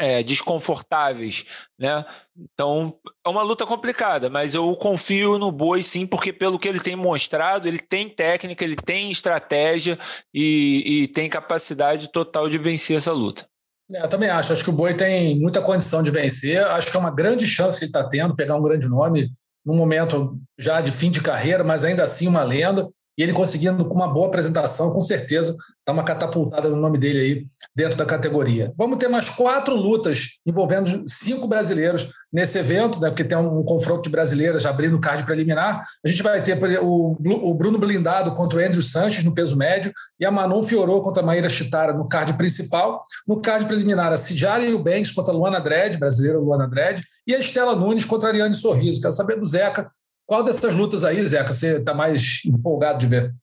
[0.01, 1.45] é, desconfortáveis,
[1.79, 2.05] né?
[2.37, 6.81] Então é uma luta complicada, mas eu confio no Boi sim, porque pelo que ele
[6.81, 9.99] tem mostrado, ele tem técnica, ele tem estratégia
[10.33, 13.47] e, e tem capacidade total de vencer essa luta.
[13.93, 14.53] É, eu também acho.
[14.53, 16.65] Acho que o Boi tem muita condição de vencer.
[16.65, 19.31] Acho que é uma grande chance que ele está tendo, pegar um grande nome
[19.65, 22.89] num momento já de fim de carreira, mas ainda assim uma lenda
[23.21, 25.55] e ele conseguindo com uma boa apresentação, com certeza,
[25.87, 27.45] dar uma catapultada no nome dele aí
[27.77, 28.73] dentro da categoria.
[28.79, 34.05] Vamos ter mais quatro lutas envolvendo cinco brasileiros nesse evento, né, porque tem um, confronto
[34.05, 35.83] de brasileiras abrindo o card preliminar.
[36.03, 39.93] A gente vai ter o, o Bruno Blindado contra o Andrew Sanches no peso médio
[40.19, 43.03] e a Manon Fiorot contra a Maíra Chitara no card principal.
[43.29, 47.39] No card preliminar, a Cijara Eubanks contra a Luana Dredd, brasileira Luana Dredd, e a
[47.39, 49.03] Estela Nunes contra a Ariane Sorriso.
[49.03, 49.91] Quero saber do Zeca
[50.31, 53.35] qual dessas lutas aí, Zeca, você está mais empolgado de ver?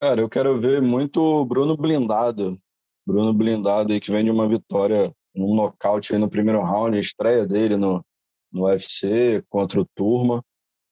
[0.00, 2.56] Cara, eu quero ver muito Bruno Blindado.
[3.04, 7.00] Bruno Blindado aí que vem de uma vitória, um nocaute aí no primeiro round, a
[7.00, 8.00] estreia dele no,
[8.52, 10.40] no UFC contra o Turma.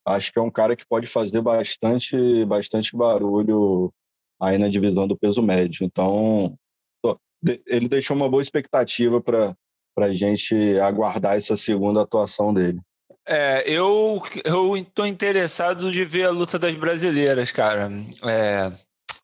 [0.04, 3.94] Acho que é um cara que pode fazer bastante, bastante barulho
[4.42, 5.86] aí na divisão do peso médio.
[5.86, 6.58] Então,
[7.64, 9.54] ele deixou uma boa expectativa para
[9.98, 12.80] a gente aguardar essa segunda atuação dele.
[13.26, 17.90] É, eu eu estou interessado de ver a luta das brasileiras, cara.
[18.22, 18.70] É,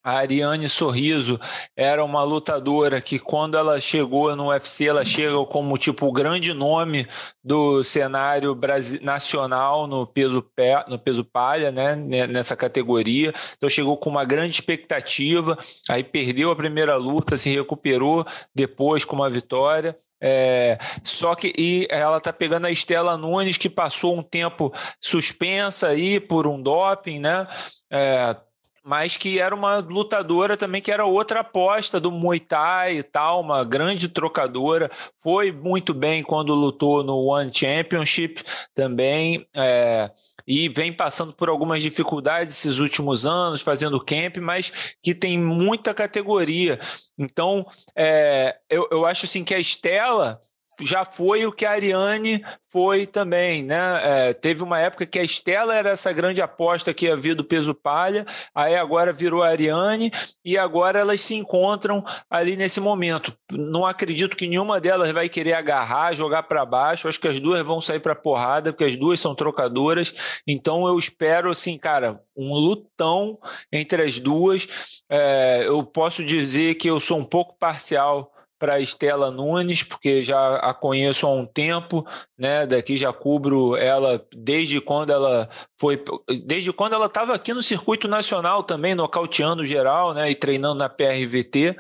[0.03, 1.38] a Ariane Sorriso
[1.76, 6.55] era uma lutadora que, quando ela chegou no UFC, ela chega como tipo o grande
[6.55, 7.07] nome
[7.44, 8.59] do cenário
[9.03, 11.94] nacional no peso, pé, no peso palha, né?
[12.26, 13.34] Nessa categoria.
[13.57, 18.24] Então chegou com uma grande expectativa, aí perdeu a primeira luta, se recuperou
[18.55, 19.98] depois com uma vitória.
[20.20, 25.88] É, só que e ela tá pegando a Estela Nunes, que passou um tempo suspensa
[25.88, 27.46] aí por um doping, né?
[27.90, 28.36] É,
[28.82, 33.40] mas que era uma lutadora também que era outra aposta do Muay Thai e tal,
[33.40, 34.90] uma grande trocadora,
[35.22, 38.42] foi muito bem quando lutou no One Championship
[38.74, 40.10] também, é,
[40.46, 45.94] e vem passando por algumas dificuldades esses últimos anos, fazendo camp, mas que tem muita
[45.94, 46.80] categoria.
[47.18, 50.40] Então, é, eu, eu acho assim que a Estela
[50.82, 54.28] já foi o que a Ariane foi também, né?
[54.28, 57.74] É, teve uma época que a Estela era essa grande aposta que havia do peso
[57.74, 58.24] palha,
[58.54, 60.12] aí agora virou a Ariane
[60.44, 63.36] e agora elas se encontram ali nesse momento.
[63.50, 67.08] Não acredito que nenhuma delas vai querer agarrar, jogar para baixo.
[67.08, 70.14] Acho que as duas vão sair para porrada, porque as duas são trocadoras.
[70.46, 73.38] Então eu espero, assim, cara, um lutão
[73.72, 75.02] entre as duas.
[75.10, 80.56] É, eu posso dizer que eu sou um pouco parcial para Estela Nunes, porque já
[80.56, 82.06] a conheço há um tempo,
[82.38, 82.66] né?
[82.66, 85.48] Daqui já cubro ela desde quando ela
[85.80, 86.04] foi,
[86.46, 90.30] desde quando ela estava aqui no circuito nacional também, nocauteando geral, né?
[90.30, 91.74] E treinando na PRVT.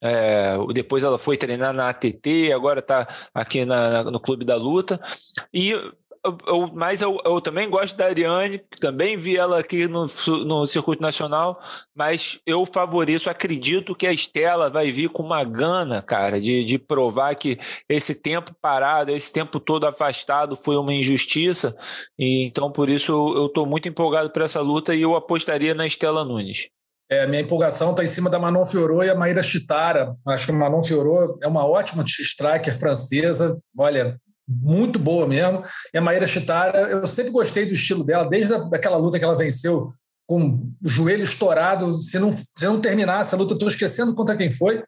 [0.00, 5.00] É, depois ela foi treinar na ATT, agora está aqui na, no Clube da Luta.
[5.52, 5.74] E
[6.24, 10.06] eu, mas eu, eu, também gosto da Ariane, também vi ela aqui no,
[10.44, 11.60] no circuito nacional,
[11.94, 16.78] mas eu favorizo, acredito que a Estela vai vir com uma gana, cara, de, de
[16.78, 17.58] provar que
[17.88, 21.76] esse tempo parado, esse tempo todo afastado foi uma injustiça,
[22.18, 25.86] e então por isso eu estou muito empolgado para essa luta e eu apostaria na
[25.86, 26.68] Estela Nunes.
[27.10, 30.14] É, minha empolgação está em cima da Manon Fiorot e a Maíra Chitara.
[30.26, 33.58] Acho que a Manon Fiorot é uma ótima striker francesa.
[33.78, 35.62] Olha, muito boa mesmo.
[35.92, 39.36] E a Maíra Chitara, eu sempre gostei do estilo dela, desde aquela luta que ela
[39.36, 39.92] venceu
[40.26, 41.94] com o joelho estourado.
[41.94, 44.82] Se não, se não terminasse a luta, estou esquecendo contra quem foi,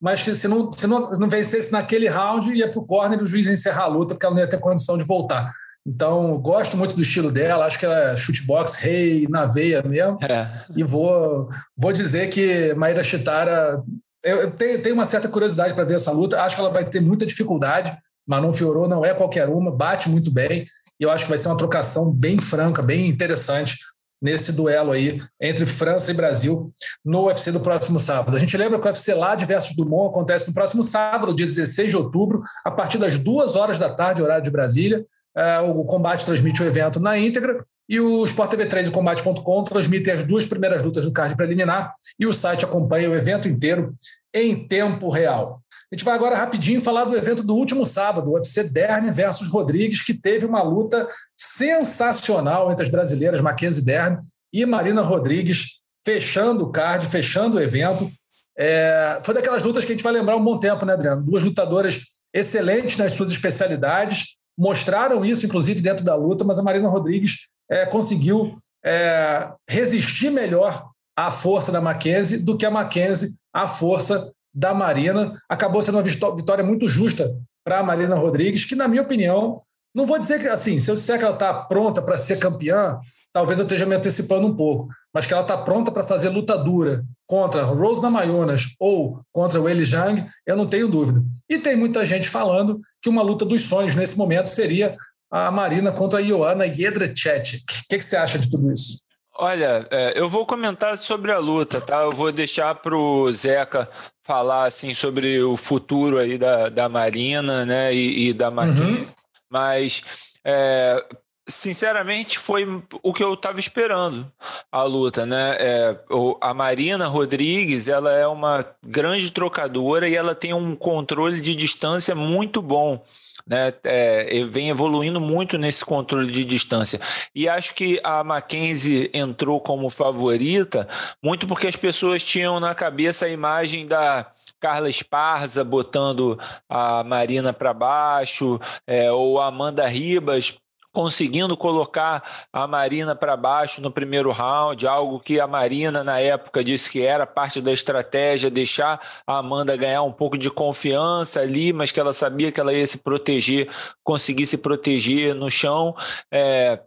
[0.00, 3.22] mas que se não, se não, não vencesse naquele round, ia para o corner e
[3.22, 5.50] o juiz ia encerrar a luta, porque ela não ia ter condição de voltar.
[5.86, 10.18] Então, gosto muito do estilo dela, acho que ela é shootbox, rei, na veia mesmo.
[10.22, 10.46] É.
[10.76, 13.82] E vou, vou dizer que Maíra Chitara.
[14.22, 16.42] Eu tenho, tenho uma certa curiosidade para ver essa luta.
[16.42, 17.96] Acho que ela vai ter muita dificuldade.
[18.28, 20.66] Manon Fiorot não é qualquer uma, bate muito bem.
[21.00, 23.78] E eu acho que vai ser uma trocação bem franca, bem interessante
[24.20, 26.72] nesse duelo aí entre França e Brasil
[27.04, 28.36] no UFC do próximo sábado.
[28.36, 31.90] A gente lembra que o UFC lá versus Dumont acontece no próximo sábado, dia 16
[31.90, 35.06] de outubro, a partir das duas horas da tarde, horário de Brasília.
[35.36, 39.62] É, o Combate transmite o evento na íntegra e o Sport TV 3 e Combate.com
[39.62, 43.94] transmitem as duas primeiras lutas do card preliminar e o site acompanha o evento inteiro
[44.34, 45.62] em tempo real.
[45.90, 49.48] A gente vai agora rapidinho falar do evento do último sábado, o UFC Derne versus
[49.48, 54.18] Rodrigues, que teve uma luta sensacional entre as brasileiras Mackenzie Derne
[54.52, 58.10] e Marina Rodrigues, fechando o card, fechando o evento.
[58.56, 61.22] É, foi daquelas lutas que a gente vai lembrar um bom tempo, né, Adriano?
[61.22, 62.02] Duas lutadoras
[62.34, 67.86] excelentes nas suas especialidades, mostraram isso, inclusive, dentro da luta, mas a Marina Rodrigues é,
[67.86, 74.74] conseguiu é, resistir melhor à força da Mackenzie do que a Mackenzie à força da
[74.74, 75.32] Marina.
[75.48, 77.32] Acabou sendo uma vitória muito justa
[77.64, 79.56] para a Marina Rodrigues, que, na minha opinião,
[79.94, 82.98] não vou dizer que, assim, se eu disser que ela está pronta para ser campeã,
[83.32, 86.58] talvez eu esteja me antecipando um pouco, mas que ela está pronta para fazer luta
[86.58, 91.22] dura contra Rose Namajunas ou contra o Eli Zhang, eu não tenho dúvida.
[91.48, 94.96] E tem muita gente falando que uma luta dos sonhos nesse momento seria
[95.30, 97.62] a Marina contra a Ioana Jedrzejczyk.
[97.62, 99.07] O que, que você acha de tudo isso?
[99.40, 102.02] Olha, é, eu vou comentar sobre a luta, tá?
[102.02, 103.88] Eu vou deixar para o Zeca
[104.24, 109.04] falar assim sobre o futuro aí da, da Marina, né, e, e da Mackenzie.
[109.04, 109.06] Uhum.
[109.48, 110.02] Mas
[110.44, 111.04] é,
[111.48, 112.66] sinceramente foi
[113.00, 114.30] o que eu estava esperando
[114.72, 115.54] a luta, né?
[115.58, 116.00] É,
[116.40, 122.12] a Marina Rodrigues, ela é uma grande trocadora e ela tem um controle de distância
[122.12, 123.04] muito bom
[123.48, 123.72] né?
[123.84, 127.00] É, vem evoluindo muito nesse controle de distância.
[127.34, 130.86] E acho que a Mackenzie entrou como favorita,
[131.22, 134.30] muito porque as pessoas tinham na cabeça a imagem da.
[134.60, 136.36] Carla Esparza botando
[136.68, 140.58] a Marina para baixo, é, ou a Amanda Ribas
[140.98, 146.64] conseguindo colocar a Marina para baixo no primeiro round, algo que a Marina na época
[146.64, 151.72] disse que era parte da estratégia, deixar a Amanda ganhar um pouco de confiança ali,
[151.72, 153.70] mas que ela sabia que ela ia se proteger,
[154.02, 155.94] conseguir se proteger no chão.
[156.32, 156.80] É,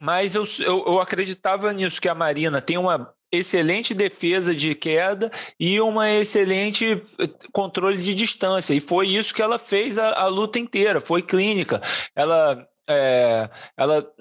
[0.00, 5.30] mas eu, eu, eu acreditava nisso, que a Marina tem uma excelente defesa de queda
[5.60, 8.72] e uma excelente eh, controle de distância.
[8.72, 11.82] E foi isso que ela fez a, a luta inteira, foi clínica.
[12.16, 14.12] Ela é, ela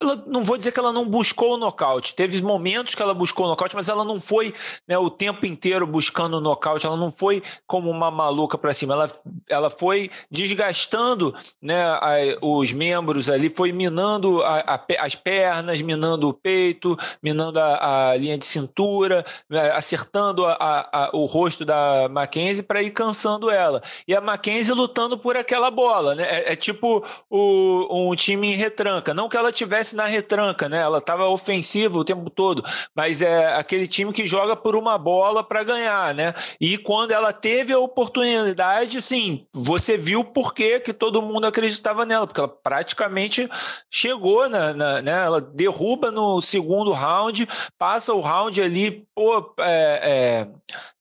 [0.00, 2.14] ela, não vou dizer que ela não buscou o nocaute.
[2.14, 4.54] Teve momentos que ela buscou o nocaute, mas ela não foi
[4.88, 6.86] né, o tempo inteiro buscando o nocaute.
[6.86, 8.94] Ela não foi como uma maluca para cima.
[8.94, 9.10] Ela,
[9.48, 16.28] ela foi desgastando né, a, os membros ali, foi minando a, a, as pernas, minando
[16.28, 20.44] o peito, minando a, linha de cintura, né, acertando
[21.12, 23.82] o rosto da Mackenzie para ir cansando ela.
[24.08, 26.14] E a Mackenzie lutando por aquela bola.
[26.14, 26.22] Né?
[26.22, 29.12] É, é tipo o, um time em retranca.
[29.12, 30.78] Não que ela tivesse na retranca, né?
[30.78, 32.64] Ela estava ofensiva o tempo todo,
[32.94, 36.34] mas é aquele time que joga por uma bola para ganhar, né?
[36.60, 42.26] E quando ela teve a oportunidade, sim, você viu por que todo mundo acreditava nela,
[42.26, 43.48] porque ela praticamente
[43.90, 45.24] chegou na, na né?
[45.24, 50.46] Ela derruba no segundo round, passa o round ali, pô, é,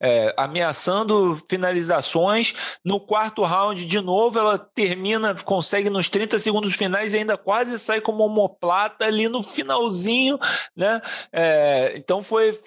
[0.01, 2.53] é, é, ameaçando finalizações.
[2.83, 7.77] No quarto round, de novo, ela termina, consegue nos 30 segundos finais e ainda quase
[7.77, 10.39] sai como homoplata lata ali no finalzinho,
[10.75, 11.01] né?
[11.31, 12.57] É, então foi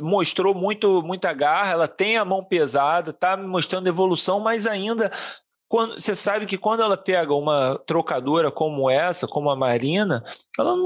[0.00, 1.72] mostrou muito muita garra.
[1.72, 5.10] Ela tem a mão pesada, tá mostrando evolução, mas ainda
[5.72, 10.22] quando, você sabe que quando ela pega uma trocadora como essa, como a Marina,
[10.58, 10.76] ela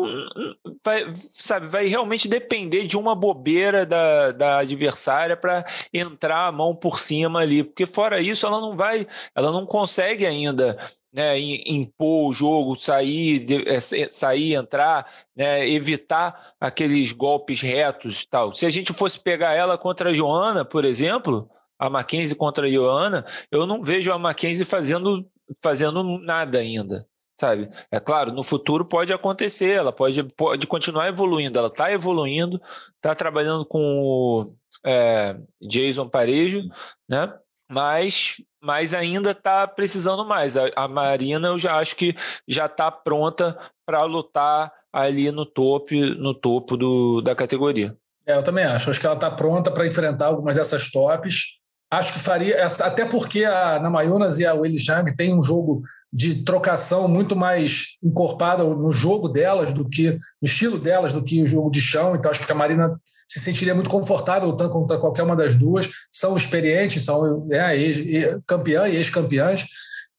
[0.84, 6.72] vai, sabe, vai realmente depender de uma bobeira da, da adversária para entrar a mão
[6.72, 10.78] por cima ali, porque fora isso ela não vai, ela não consegue ainda
[11.12, 18.53] né, impor o jogo, sair, é, sair, entrar, né, evitar aqueles golpes retos tal.
[18.53, 22.70] Se a gente fosse pegar ela contra a Joana, por exemplo, a Mackenzie contra a
[22.70, 25.29] Joana, eu não vejo a Mackenzie fazendo,
[25.62, 27.07] fazendo nada ainda.
[27.39, 27.68] Sabe?
[27.91, 32.59] É claro, no futuro pode acontecer, ela pode, pode continuar evoluindo, ela está evoluindo,
[32.95, 34.55] está trabalhando com o
[34.85, 36.62] é, Jason Parejo,
[37.09, 37.35] né?
[37.70, 40.57] mas mas ainda está precisando mais.
[40.57, 42.16] A, a, Marina eu já acho que
[42.49, 43.57] já está pronta
[43.87, 47.97] para lutar ali no topo, no topo do, da categoria.
[48.27, 48.91] É, eu também acho.
[48.91, 51.62] Acho que ela está pronta para enfrentar algumas dessas tops.
[51.97, 55.82] Acho que faria, até porque a Namayunas e a Willy Zhang têm um jogo
[56.12, 61.42] de trocação muito mais encorpada no jogo delas do que no estilo delas do que
[61.42, 62.14] o jogo de chão.
[62.14, 65.88] Então acho que a Marina se sentiria muito confortável lutando contra qualquer uma das duas.
[66.12, 69.66] São experientes, são é, ex, campeã e ex-campeãs.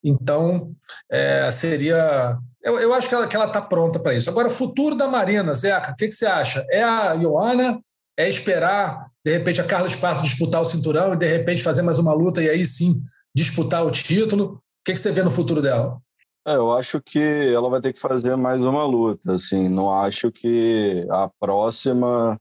[0.02, 0.72] Então
[1.10, 2.36] é, seria.
[2.60, 4.28] Eu, eu, acho que ela está pronta para isso.
[4.28, 6.66] Agora, futuro da Marina, Zeca, o que, que você acha?
[6.70, 7.80] É a Ioana
[8.18, 12.00] é esperar, de repente, a Carla Esparza disputar o cinturão e, de repente, fazer mais
[12.00, 13.00] uma luta e aí sim
[13.32, 14.54] disputar o título.
[14.54, 16.00] O que, você vê no futuro dela?
[16.44, 19.34] É, eu acho que ela vai ter que fazer mais uma luta.
[19.34, 22.36] Assim, não acho que a próxima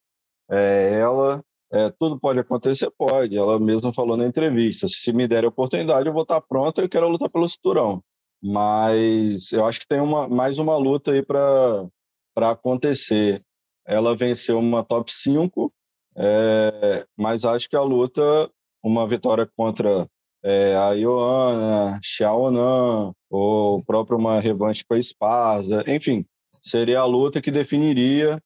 [0.49, 1.43] é ela.
[1.71, 3.37] É, tudo pode acontecer, pode.
[3.37, 6.89] Ela mesma falou na entrevista: se me der a oportunidade, eu vou estar pronta e
[6.89, 8.01] quero lutar pelo cinturão.
[8.41, 11.87] Mas eu acho que tem uma, mais uma luta aí para
[12.35, 13.43] acontecer
[13.87, 15.73] ela venceu uma top 5,
[16.17, 18.51] é, mas acho que a luta,
[18.83, 20.07] uma vitória contra
[20.43, 27.41] é, a Ioana, Xiaonan, ou próprio uma revanche com a Esparza, enfim, seria a luta
[27.41, 28.41] que definiria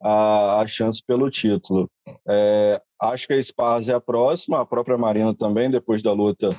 [0.00, 1.90] a, a chance pelo título.
[2.28, 6.50] É, acho que a Esparza é a próxima, a própria Marina também, depois da luta,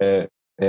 [0.00, 0.28] é,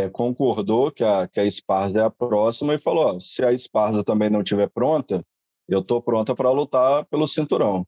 [0.09, 4.03] concordou que a, que a Esparza é a próxima e falou: ó, se a Esparza
[4.03, 5.23] também não estiver pronta,
[5.67, 7.85] eu estou pronta para lutar pelo cinturão.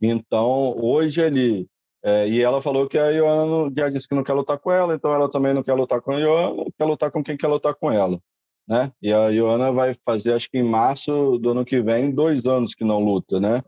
[0.00, 1.66] Então, hoje ele.
[2.02, 4.94] É, e ela falou que a Ioana já disse que não quer lutar com ela,
[4.94, 7.74] então ela também não quer lutar com a Ioana, quer lutar com quem quer lutar
[7.74, 8.18] com ela.
[8.66, 8.90] Né?
[9.02, 12.74] E a Ioana vai fazer, acho que em março do ano que vem, dois anos
[12.74, 13.60] que não luta, né?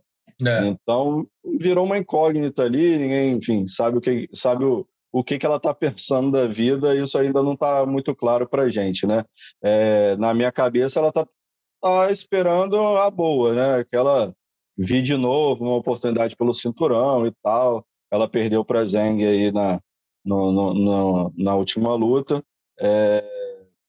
[0.46, 0.66] É.
[0.66, 1.26] Então,
[1.58, 5.56] virou uma incógnita ali, ninguém, enfim, sabe o que, sabe o, o que, que ela
[5.56, 9.24] está pensando da vida, isso ainda não está muito claro para a gente, né?
[9.62, 11.26] É, na minha cabeça, ela está
[11.82, 13.74] tá esperando a boa, né?
[13.80, 14.34] Aquela
[14.76, 17.84] vi de novo uma oportunidade pelo cinturão e tal.
[18.10, 19.80] Ela perdeu para Zeng aí na,
[20.24, 22.42] no, no, no, na última luta.
[22.80, 23.24] É,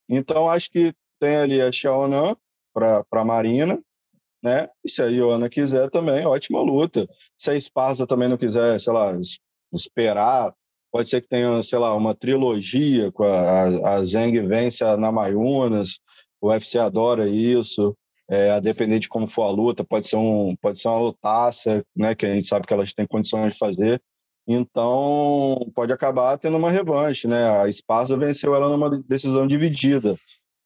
[0.08, 2.36] então acho que tem ali a Xiaonan
[2.72, 3.80] para a Marina,
[4.42, 4.68] né?
[4.84, 7.08] E se a Iona quiser também, ótima luta.
[7.38, 9.16] Se a Esparza também não quiser, sei lá,
[9.72, 10.52] esperar,
[10.92, 14.96] pode ser que tenha, sei lá, uma trilogia com a, a, a Zeng vence a
[14.96, 15.98] Namayunas,
[16.44, 17.96] o UFC adora isso.
[18.28, 21.84] É, a depender de como for a luta, pode ser, um, pode ser uma lutaça,
[21.94, 24.02] né, que a gente sabe que elas têm condições de fazer.
[24.46, 27.60] Então, pode acabar tendo uma revanche, né?
[27.60, 30.16] A Esparza venceu ela numa decisão dividida.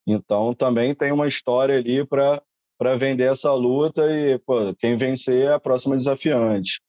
[0.07, 5.53] Então, também tem uma história ali para vender essa luta e pô, quem vencer é
[5.53, 6.81] a próxima desafiante.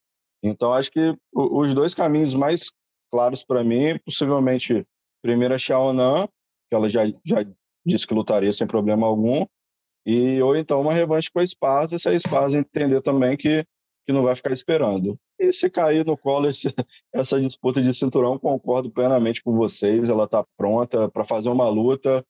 [0.42, 2.72] Então, acho que os dois caminhos mais
[3.10, 4.84] claros para mim, possivelmente,
[5.22, 6.26] primeiro a Xiaonan,
[6.68, 7.44] que ela já, já
[7.84, 9.46] disse que lutaria sem problema algum,
[10.04, 13.64] e ou então uma revanche com a Esparza, se a Esparza entender também que,
[14.06, 15.18] que não vai ficar esperando.
[15.38, 16.68] E se cair no colo esse,
[17.12, 22.24] essa disputa de cinturão, concordo plenamente com vocês, ela está pronta para fazer uma luta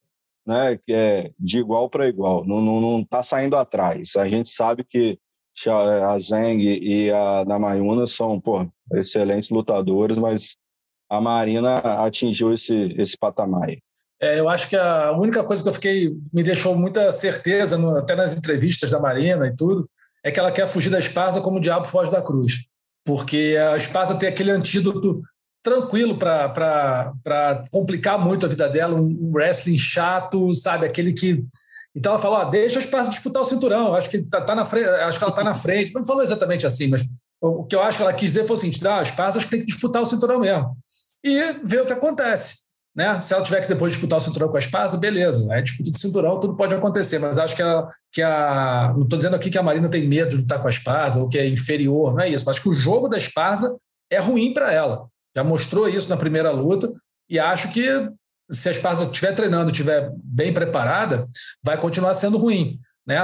[0.47, 4.17] né, que é de igual para igual, não está não, não tá saindo atrás.
[4.17, 5.19] A gente sabe que
[5.69, 10.57] a Zeng e a Namayuna são pô, excelentes lutadores, mas
[11.09, 13.77] a Marina atingiu esse, esse patamar.
[14.21, 17.97] É, eu acho que a única coisa que eu fiquei me deixou muita certeza, no,
[17.97, 19.89] até nas entrevistas da Marina e tudo,
[20.23, 22.67] é que ela quer fugir da Esparza como o diabo foge da cruz.
[23.05, 25.23] Porque a Esparza tem aquele antídoto
[25.63, 30.87] tranquilo para complicar muito a vida dela, um wrestling chato, sabe?
[30.87, 31.45] Aquele que.
[31.95, 34.67] Então ela falou: ah, deixa a Esparza disputar o cinturão, acho que, tá, tá na
[34.67, 35.95] frente, acho que ela está na frente.
[35.95, 37.07] Não falou exatamente assim, mas
[37.41, 39.47] o que eu acho que ela quis dizer foi o seguinte: ah, a Esparza acho
[39.47, 40.77] que tem que disputar o cinturão mesmo.
[41.25, 42.70] E ver o que acontece.
[42.95, 43.21] Né?
[43.21, 45.47] Se ela tiver que depois disputar o cinturão com a Esparza, beleza.
[45.53, 47.89] É disputa de cinturão, tudo pode acontecer, mas acho que a.
[48.13, 50.71] Que a não estou dizendo aqui que a Marina tem medo de lutar com a
[50.71, 52.49] Esparza ou que é inferior, não é isso.
[52.51, 53.77] Acho que o jogo da Esparza
[54.11, 55.07] é ruim para ela.
[55.37, 56.91] Já mostrou isso na primeira luta
[57.29, 58.11] e acho que
[58.51, 61.29] se a Esparza estiver treinando, estiver bem preparada,
[61.65, 62.81] vai continuar sendo ruim.
[63.07, 63.19] Né?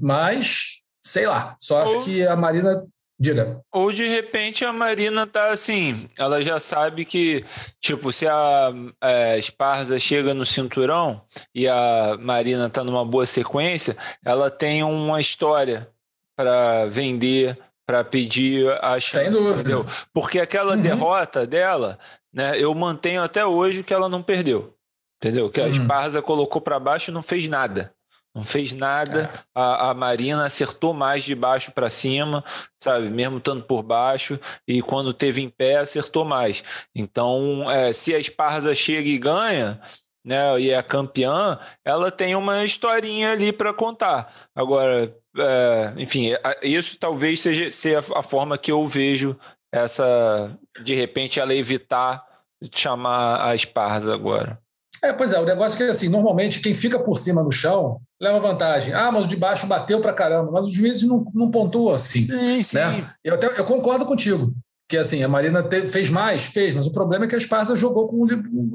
[0.00, 2.84] Mas, sei lá, só acho que a Marina
[3.18, 3.60] Diga.
[3.72, 7.44] Ou de repente a Marina tá assim, ela já sabe que,
[7.80, 11.22] tipo, se a, a é, Esparza chega no cinturão
[11.54, 15.88] e a Marina tá numa boa sequência, ela tem uma história
[16.36, 17.56] para vender,
[17.86, 19.60] para pedir a chance, Sem dúvida.
[19.60, 19.86] Entendeu?
[20.12, 20.82] Porque aquela uhum.
[20.82, 21.98] derrota dela,
[22.32, 24.74] né, eu mantenho até hoje que ela não perdeu.
[25.22, 25.48] Entendeu?
[25.50, 25.70] Que a uhum.
[25.70, 27.94] Esparza colocou para baixo e não fez nada.
[28.34, 29.30] Não fez nada.
[29.32, 29.38] É.
[29.54, 32.44] A, a, Marina acertou mais de baixo para cima,
[32.82, 33.08] sabe?
[33.08, 34.38] Mesmo estando por baixo.
[34.66, 36.64] E quando teve em pé, acertou mais.
[36.94, 39.80] Então, é, se a Esparza chega e ganha,
[40.24, 40.60] né?
[40.60, 44.34] E é campeã, ela tem uma historinha ali para contar.
[44.54, 46.30] Agora, é, enfim,
[46.62, 49.38] isso talvez seja, seja a forma que eu vejo
[49.72, 52.24] essa, de repente, ela evitar
[52.72, 54.63] chamar a Esparza agora.
[55.02, 58.00] É, pois é, o negócio é que assim, normalmente quem fica por cima no chão
[58.20, 58.94] leva vantagem.
[58.94, 62.26] Ah, mas o de baixo bateu pra caramba, mas os juízes não, não pontuam assim.
[62.26, 62.76] Sim, sim.
[62.76, 63.10] Né?
[63.22, 64.50] Eu, até, eu concordo contigo.
[64.88, 67.74] Que assim, a Marina te, fez mais, fez, mas o problema é que a Esparza
[67.74, 68.26] jogou com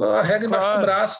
[0.04, 0.80] a regra embaixo claro.
[0.80, 1.20] do braço,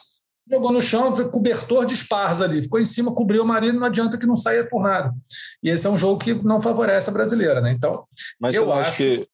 [0.50, 3.86] jogou no chão, foi cobertor de Esparza ali, ficou em cima, cobriu a Marina, não
[3.86, 5.14] adianta que não saia por nada.
[5.62, 7.70] E esse é um jogo que não favorece a brasileira, né?
[7.70, 8.04] Então,
[8.40, 9.28] mas eu acho que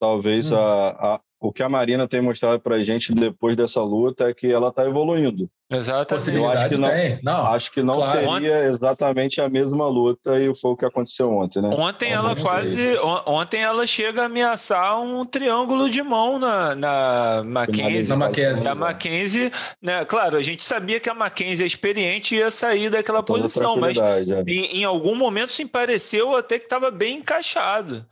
[0.00, 0.56] talvez hum.
[0.56, 4.34] a, a, o que a Marina tem mostrado para a gente depois dessa luta é
[4.34, 5.48] que ela está evoluindo.
[5.68, 6.36] Exatamente.
[6.36, 6.88] Eu acho que não,
[7.22, 8.20] não acho que não claro.
[8.20, 11.70] seria exatamente a mesma luta e foi o que aconteceu ontem, né?
[11.72, 18.08] Ontem ela quase, ontem ela chega a ameaçar um triângulo de mão na, na Mackenzie.
[18.08, 18.64] Na Mackenzie.
[18.64, 20.04] Na Mackenzie, né?
[20.04, 23.98] Claro, a gente sabia que a Mackenzie é experiente ia sair daquela Toda posição, mas
[23.98, 24.22] é.
[24.46, 28.06] em, em algum momento sim pareceu até que estava bem encaixado.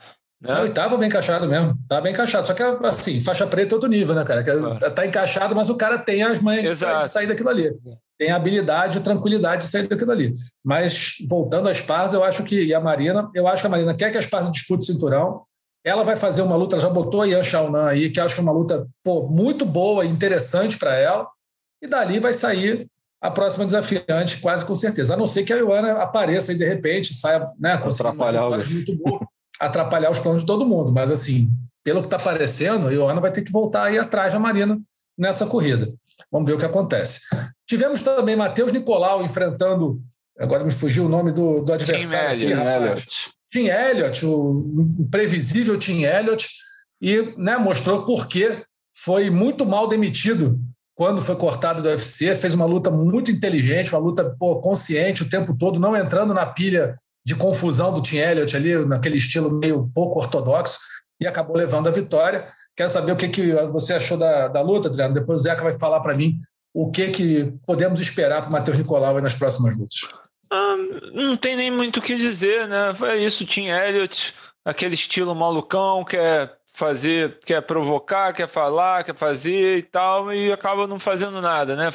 [0.45, 1.72] Não, estava bem encaixado mesmo.
[1.82, 2.47] Estava bem encaixado.
[2.47, 4.45] Só que, assim, faixa preta é outro nível, né, cara?
[4.45, 4.90] Que.
[4.90, 7.74] Tá encaixado, mas o cara tem as manhas de sair daquilo ali.
[8.18, 10.34] Tem a habilidade, a tranquilidade de sair daquilo ali.
[10.62, 13.95] Mas, voltando à Esparza, eu acho que, e a Marina, eu acho que a Marina
[13.95, 15.42] quer que a Esparza dispute o cinturão.
[15.82, 18.34] Ela vai fazer uma luta, ela já botou a Yan Xiaonan aí, que eu acho
[18.34, 21.26] que é uma luta pô, muito boa e interessante para ela.
[21.82, 22.86] E dali vai sair
[23.20, 25.14] a próxima desafiante, quase com certeza.
[25.14, 28.70] A não ser que a Ioana apareça aí de repente, saia né, com atrapalhar o...
[28.70, 29.23] muito boa
[29.61, 30.92] atrapalhar os planos de todo mundo.
[30.92, 31.50] Mas, assim,
[31.82, 34.78] pelo que está parecendo, a Ioana vai ter que voltar aí atrás da Marina
[35.16, 35.92] nessa corrida.
[36.30, 37.20] Vamos ver o que acontece.
[37.66, 40.00] Tivemos também Matheus Nicolau enfrentando,
[40.38, 43.32] agora me fugiu o nome do, do adversário Tim Elliott.
[43.50, 44.66] Tim Elliott, o
[45.11, 46.48] previsível Tim Elliott,
[47.00, 48.64] e né, mostrou por que
[48.96, 50.59] foi muito mal demitido
[50.94, 55.28] quando foi cortado do UFC, fez uma luta muito inteligente, uma luta pô, consciente o
[55.28, 59.90] tempo todo, não entrando na pilha de confusão do Tim Elliott ali, naquele estilo meio
[59.94, 60.78] pouco ortodoxo,
[61.20, 62.46] e acabou levando a vitória.
[62.76, 65.14] Quero saber o que, que você achou da, da luta, Adriano.
[65.14, 66.38] Depois o Zeca vai falar para mim
[66.74, 70.00] o que, que podemos esperar para o Matheus Nicolau nas próximas lutas.
[70.50, 70.76] Ah,
[71.12, 72.92] não tem nem muito o que dizer, né?
[72.94, 79.14] Foi isso, Tim Elliott, aquele estilo malucão que é fazer, quer provocar, quer falar, quer
[79.14, 81.88] fazer e tal, e acaba não fazendo nada, né?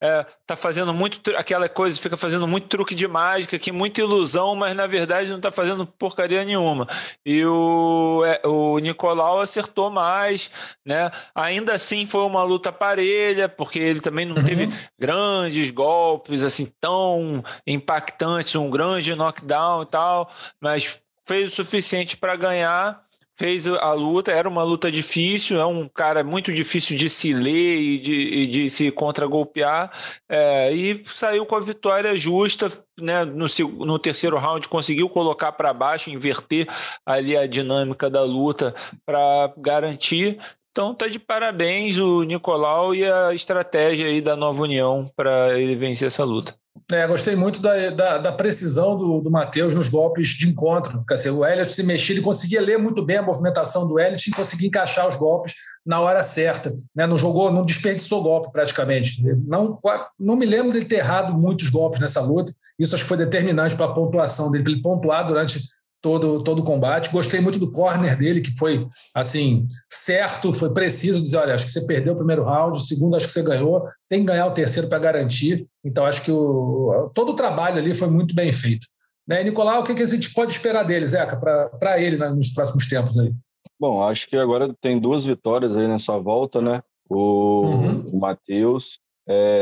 [0.00, 4.56] É, tá fazendo muito aquela coisa, fica fazendo muito truque de mágica, que muita ilusão,
[4.56, 6.88] mas na verdade não tá fazendo porcaria nenhuma.
[7.26, 10.50] E o, é, o Nicolau acertou mais,
[10.84, 11.10] né?
[11.34, 14.44] Ainda assim foi uma luta parelha, porque ele também não uhum.
[14.44, 22.16] teve grandes golpes assim tão impactantes, um grande knockdown e tal, mas fez o suficiente
[22.16, 23.02] para ganhar
[23.42, 27.76] fez a luta, era uma luta difícil, é um cara muito difícil de se ler
[27.76, 29.90] e de, e de se contra-golpear,
[30.28, 33.46] é, e saiu com a vitória justa, né, no,
[33.84, 36.68] no terceiro round conseguiu colocar para baixo, inverter
[37.04, 40.38] ali a dinâmica da luta para garantir.
[40.72, 45.76] Então tá de parabéns o Nicolau e a estratégia aí da Nova União para ele
[45.76, 46.54] vencer essa luta.
[46.90, 51.04] É, gostei muito da, da, da precisão do, do Matheus nos golpes de encontro.
[51.06, 54.30] Quer dizer, o Elliot se mexia, ele conseguia ler muito bem a movimentação do Elliot
[54.30, 55.54] e conseguia encaixar os golpes
[55.84, 56.74] na hora certa.
[56.94, 57.06] Né?
[57.06, 59.22] Não jogou, não desperdiçou golpe praticamente.
[59.46, 59.78] Não,
[60.18, 62.52] não me lembro dele ter errado muitos golpes nessa luta.
[62.78, 65.60] Isso acho que foi determinante para a pontuação dele, para ele pontuar durante
[66.02, 67.10] todo, todo o combate.
[67.10, 71.70] Gostei muito do corner dele, que foi assim, certo, foi preciso dizer: olha, acho que
[71.70, 74.50] você perdeu o primeiro round, o segundo acho que você ganhou, tem que ganhar o
[74.50, 75.66] terceiro para garantir.
[75.84, 78.86] Então, acho que o, todo o trabalho ali foi muito bem feito.
[79.26, 79.42] Né?
[79.44, 82.88] Nicolau, o que, que a gente pode esperar dele, Zeca, para ele né, nos próximos
[82.88, 83.32] tempos aí?
[83.78, 86.82] Bom, acho que agora tem duas vitórias aí nessa volta, né?
[87.08, 88.10] O, uhum.
[88.12, 88.98] o Matheus.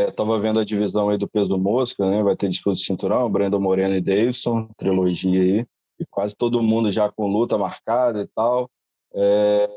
[0.09, 2.23] Estava é, vendo a divisão aí do peso mosca, né?
[2.23, 5.67] Vai ter disputa de cinturão, Brandon Moreno e Davidson, trilogia aí
[6.01, 8.71] e quase todo mundo já com luta marcada e tal.
[9.15, 9.69] É,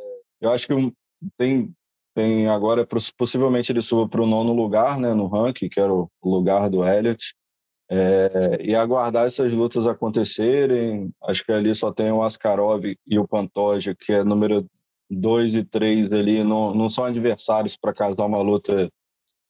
[0.42, 0.94] eu acho que
[1.38, 1.74] tem,
[2.16, 6.10] tem agora, possivelmente ele suba para o nono lugar né, no ranking, que era o
[6.24, 7.36] lugar do Elliott,
[7.90, 11.12] é, e aguardar essas lutas acontecerem.
[11.24, 14.66] Acho que ali só tem o Askarov e o Pantoja, que é número
[15.10, 18.90] 2 e 3 ali, não, não são adversários para casar uma luta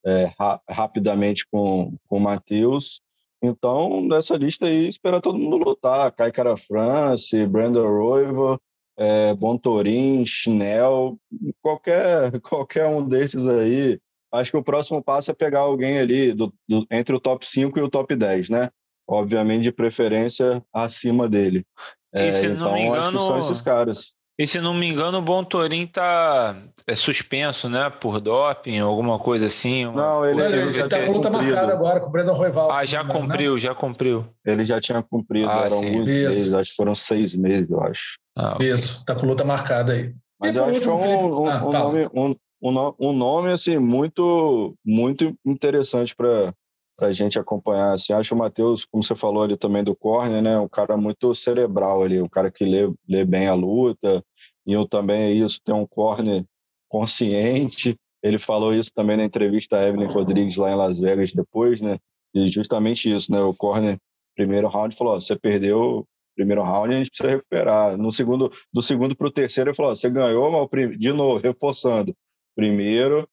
[0.06, 3.02] é, ra rapidamente com, com o Matheus.
[3.44, 6.10] Então, nessa lista aí, espera todo mundo lutar.
[6.14, 8.57] Kai Cara France, Brandon Roivo,
[8.98, 11.20] é, Bontorin, Schnell,
[11.61, 13.99] qualquer, qualquer um desses aí.
[14.32, 17.78] Acho que o próximo passo é pegar alguém ali do, do, entre o top 5
[17.78, 18.70] e o top 10, né?
[19.06, 21.65] Obviamente, de preferência acima dele.
[22.14, 24.15] É, então, engano, acho que são esses caras.
[24.38, 26.56] E se não me engano, o Bom Torim tá
[26.88, 27.90] é suspenso, né?
[27.92, 29.86] Por doping, alguma coisa assim.
[29.86, 32.72] Não, ele, ele, ele tá com luta marcada agora com o Brandon Royval.
[32.72, 33.14] Ah, já né?
[33.14, 34.26] cumpriu, já cumpriu.
[34.44, 38.18] Ele já tinha cumprido, ah, eram alguns meses, acho que foram seis meses, eu acho.
[38.36, 38.74] Ah, okay.
[38.74, 40.12] Isso, tá com luta marcada aí.
[40.40, 44.76] Mas e eu acho que é um, um, ah, um, nome, um nome assim muito
[44.84, 46.52] muito interessante para
[46.99, 47.94] a gente acompanhar.
[47.94, 51.34] Assim, acho o Matheus, como você falou ali também do Corner, né, um cara muito
[51.34, 54.24] cerebral ali, um cara que lê, lê bem a luta.
[54.65, 56.45] E eu também é isso, tem um corner
[56.88, 57.98] consciente.
[58.22, 61.98] Ele falou isso também na entrevista a Evelyn Rodrigues lá em Las Vegas depois, né?
[62.34, 63.41] E justamente isso, né?
[63.41, 63.98] O corner
[64.36, 67.98] primeiro round falou: você perdeu primeiro round, a gente precisa recuperar.
[67.98, 72.15] No segundo, do segundo para o terceiro, ele falou: você ganhou, mas de novo, reforçando.
[72.56, 73.28] Primeiro,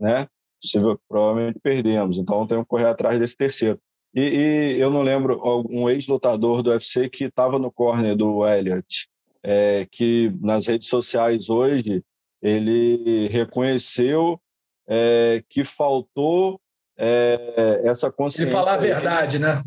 [0.00, 0.28] né?
[0.60, 3.78] Possível, provavelmente perdemos, então temos que correr atrás desse terceiro.
[4.14, 9.08] E, e eu não lembro um ex-lutador do UFC que estava no corner do Elliott,
[9.42, 12.02] é, que nas redes sociais hoje
[12.42, 14.40] ele reconheceu
[14.88, 16.60] é, que faltou
[16.96, 18.46] é, essa consciência.
[18.46, 19.60] De falar a verdade, né?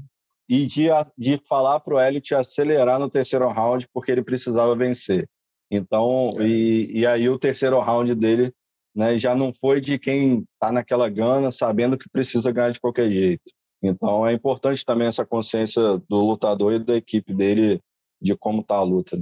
[0.48, 5.30] E de, de falar para o Elliot acelerar no terceiro round, porque ele precisava vencer.
[5.70, 8.52] Então, é e, e aí o terceiro round dele
[8.96, 13.10] né, já não foi de quem está naquela gana, sabendo que precisa ganhar de qualquer
[13.10, 13.44] jeito.
[13.82, 17.80] Então, é importante também essa consciência do lutador e da equipe dele
[18.22, 19.18] de como está a luta.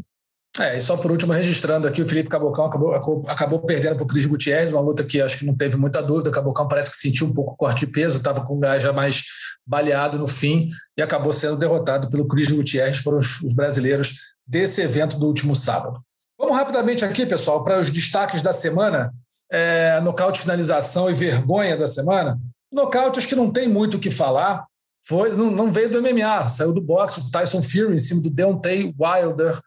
[0.59, 2.93] É, e só por último, registrando aqui, o Felipe Cabocão acabou,
[3.27, 6.29] acabou perdendo para o Cris Gutierrez, uma luta que acho que não teve muita dúvida.
[6.29, 8.81] O Cabocão parece que sentiu um pouco o corte de peso, estava com o gás
[8.81, 9.23] já mais
[9.65, 10.67] baleado no fim
[10.97, 12.97] e acabou sendo derrotado pelo Cris Gutierrez.
[12.97, 14.15] Foram os, os brasileiros
[14.47, 16.01] desse evento do último sábado.
[16.39, 19.13] Vamos rapidamente aqui, pessoal, para os destaques da semana.
[19.49, 22.37] É, nocaute, finalização e vergonha da semana.
[22.71, 24.65] Nocaute, acho que não tem muito o que falar.
[25.07, 28.29] Foi, não, não veio do MMA, saiu do boxe, o Tyson Fury em cima do
[28.29, 29.57] Deontay Wilder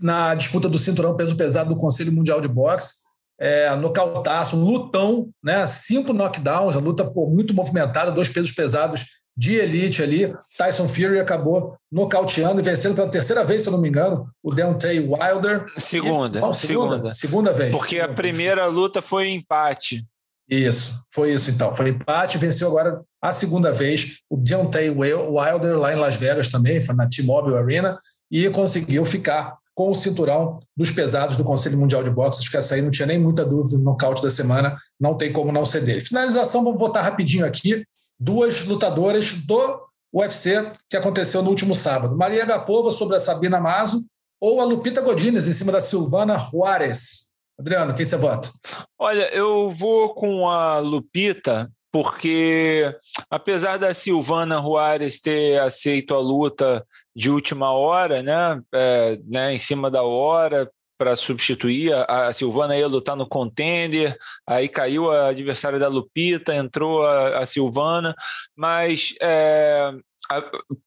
[0.00, 3.09] na disputa do cinturão peso pesado do Conselho Mundial de Boxe.
[3.40, 5.66] É, nocautaço, um lutão, né?
[5.66, 10.34] cinco knockdowns, a luta pô, muito movimentada, dois pesos pesados de elite ali.
[10.58, 14.52] Tyson Fury acabou nocauteando e vencendo pela terceira vez, se eu não me engano, o
[14.52, 15.64] Deontay Wilder.
[15.78, 17.70] Segunda, e, não, segunda, segunda, segunda vez.
[17.70, 20.02] Porque a primeira luta foi empate.
[20.46, 21.74] Isso, foi isso então.
[21.74, 26.80] Foi empate, venceu agora a segunda vez o Deontay Wilder lá em Las Vegas também,
[26.80, 27.98] foi na T-Mobile Arena,
[28.30, 32.40] e conseguiu ficar com o cinturão dos pesados do Conselho Mundial de Boxe.
[32.40, 35.32] Acho que essa aí não tinha nem muita dúvida no nocaute da semana, não tem
[35.32, 36.02] como não ser dele.
[36.02, 37.82] Finalização, vamos botar rapidinho aqui.
[38.18, 39.80] Duas lutadoras do
[40.12, 42.14] UFC que aconteceu no último sábado.
[42.14, 44.04] Maria Gapova sobre a Sabina Mazo
[44.38, 47.32] ou a Lupita Godinez em cima da Silvana Juarez.
[47.58, 48.50] Adriano, quem você vota?
[48.98, 52.94] Olha, eu vou com a Lupita porque
[53.28, 59.58] apesar da Silvana Juarez ter aceito a luta de última hora, né, é, né em
[59.58, 61.94] cima da hora, para substituir.
[62.06, 67.46] A, Silvana ia lutar no contender, aí caiu a adversária da Lupita, entrou a, a
[67.46, 68.14] Silvana,
[68.54, 69.92] mas é,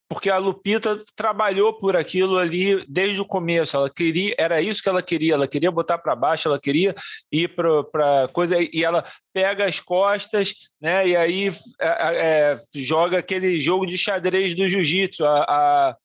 [0.07, 3.75] porque a Lupita trabalhou por aquilo ali desde o começo.
[3.75, 5.33] Ela queria, era isso que ela queria.
[5.33, 6.95] Ela queria botar para baixo, ela queria
[7.31, 9.03] ir para coisa e ela
[9.33, 11.07] pega as costas, né?
[11.07, 11.47] E aí
[11.81, 15.25] é, é, joga aquele jogo de xadrez do jiu-jitsu.
[15.25, 15.97] A, a,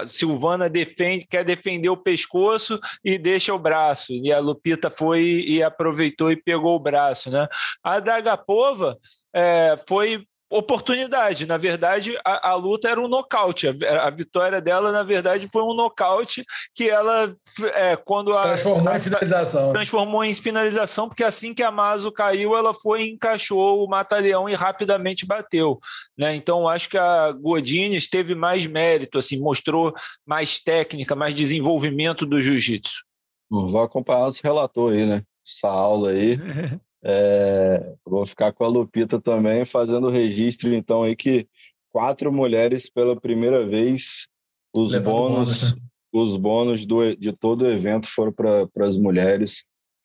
[0.00, 4.12] a, Silvana defende, quer defender o pescoço e deixa o braço.
[4.12, 7.48] E a Lupita foi e aproveitou e pegou o braço, né?
[7.82, 8.98] A Dagapova
[9.34, 11.46] é, foi oportunidade.
[11.46, 13.68] Na verdade, a, a, luta era um nocaute.
[13.68, 16.44] A, a, vitória dela, na verdade, foi um nocaute
[16.74, 17.34] que ela,
[17.74, 18.42] é, quando a.
[18.42, 19.72] Transformou a, em finalização.
[19.72, 24.54] Transformou em finalização, porque assim que a Mazo caiu, ela foi encaixou o Mata-Leão e
[24.54, 25.78] rapidamente bateu.
[26.16, 26.34] Né?
[26.34, 29.92] Então, acho que a Godines teve mais mérito, assim, mostrou
[30.26, 33.04] mais técnica, mais desenvolvimento do jiu-jitsu.
[33.50, 35.22] Vou acompanhar esse relator aí, né?
[35.46, 36.38] Essa aula aí.
[37.04, 41.46] É, vou ficar com a Lupita também, fazendo o registro, então, aí que
[41.90, 44.26] quatro mulheres pela primeira vez,
[44.74, 45.78] os Levando bônus, bônus né?
[46.12, 49.64] os bônus do, de todo o evento foram para as mulheres.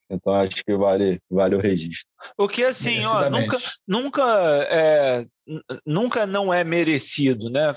[0.10, 2.07] Então acho que vale, vale o registro.
[2.38, 3.57] O que assim, ó, nunca,
[3.88, 4.24] nunca,
[4.70, 5.26] é,
[5.86, 7.74] nunca não é merecido, né?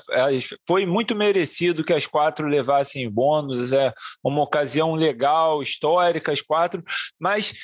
[0.67, 6.85] Foi muito merecido que as quatro levassem bônus, é uma ocasião legal, histórica, as quatro,
[7.19, 7.55] mas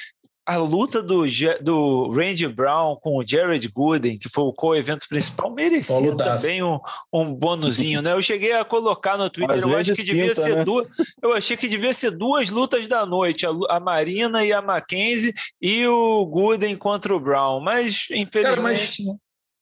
[0.44, 1.24] a luta do,
[1.60, 6.80] do Randy Brown com o Jared Gooden, que foi o co-evento principal, merecia também um,
[7.12, 8.12] um bonuzinho, né?
[8.12, 10.64] Eu cheguei a colocar no Twitter, Às eu acho que devia pinta, ser né?
[10.64, 10.88] duas.
[11.22, 15.32] Eu achei que devia ser duas lutas da noite, a, a Marina e a Mackenzie,
[15.60, 17.60] e o Gooden contra o Brown.
[17.60, 18.42] Mas, infelizmente.
[18.42, 18.96] Cara, mas...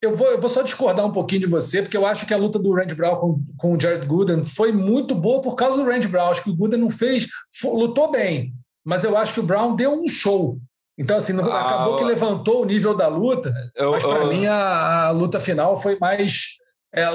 [0.01, 2.37] Eu vou, eu vou só discordar um pouquinho de você, porque eu acho que a
[2.37, 5.87] luta do Randy Brown com, com o Jared Gooden foi muito boa por causa do
[5.87, 6.31] Randy Brown.
[6.31, 7.27] Acho que o Gooden não fez,
[7.63, 8.51] lutou bem,
[8.83, 10.59] mas eu acho que o Brown deu um show.
[11.01, 15.07] Então, assim, ah, acabou que levantou o nível da luta, eu, mas para mim a,
[15.07, 16.59] a, luta final foi mais.
[16.93, 17.07] É,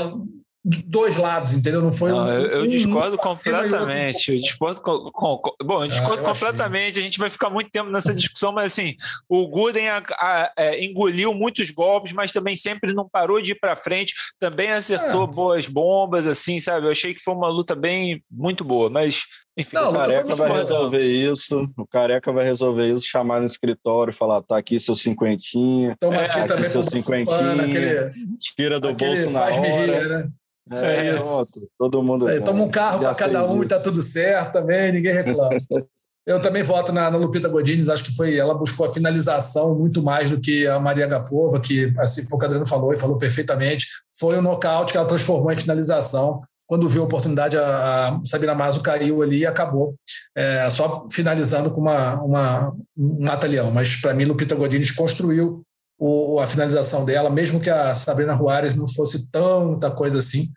[0.89, 1.81] dois lados, entendeu?
[1.81, 4.33] Não foi não, um, eu, eu um discordo completamente.
[4.33, 6.91] Eu discordo, com, com, bom, eu discordo ah, eu completamente.
[6.91, 7.03] Achei.
[7.03, 8.97] A gente vai ficar muito tempo nessa discussão, mas assim,
[9.29, 13.53] o Gooden a, a, a, é, engoliu muitos golpes, mas também sempre não parou de
[13.53, 14.13] ir para frente.
[14.41, 15.29] Também acertou é.
[15.29, 16.89] boas bombas, assim, sabe?
[16.89, 19.23] Eu achei que foi uma luta bem muito boa, mas
[19.57, 21.73] enfim, não, o Careca vai resolver isso.
[21.78, 25.97] O Careca vai resolver isso, chamar no escritório, falar: tá aqui seu cinquentinha.
[25.99, 27.53] Toma aqui tá também seu cinquentinha.
[27.53, 29.55] Aquele, tira do bolso na hora.
[29.55, 30.31] Rir, né?
[30.70, 31.47] É, é isso.
[31.78, 32.28] todo mundo.
[32.28, 33.65] É, toma um carro para cada um isso.
[33.65, 35.51] e tá tudo certo também, ninguém reclama.
[36.27, 40.03] Eu também voto na, na, Lupita Godines, acho que foi ela buscou a finalização muito
[40.03, 42.97] mais do que a Maria Gapova, que assim foi o que o Adriano falou e
[42.97, 43.87] falou perfeitamente.
[44.19, 46.43] Foi um nocaute que ela transformou em finalização.
[46.66, 49.94] Quando viu a oportunidade, a, Sabina Mazo caiu ali e acabou.
[50.34, 53.70] É, só finalizando com uma, uma, um mata-leão.
[53.70, 55.62] Mas, para mim, Lupita Godines construiu
[55.98, 60.48] o, a finalização dela, mesmo que a Sabrina Juarez não fosse tanta coisa assim.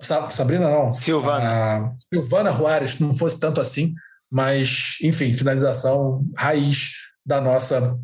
[0.00, 0.92] Sa, Sabrina não.
[0.92, 1.44] Silvana.
[1.44, 3.94] A Silvana Juarez não fosse tanto assim,
[4.30, 6.92] mas, enfim, finalização raiz
[7.24, 7.98] da nossa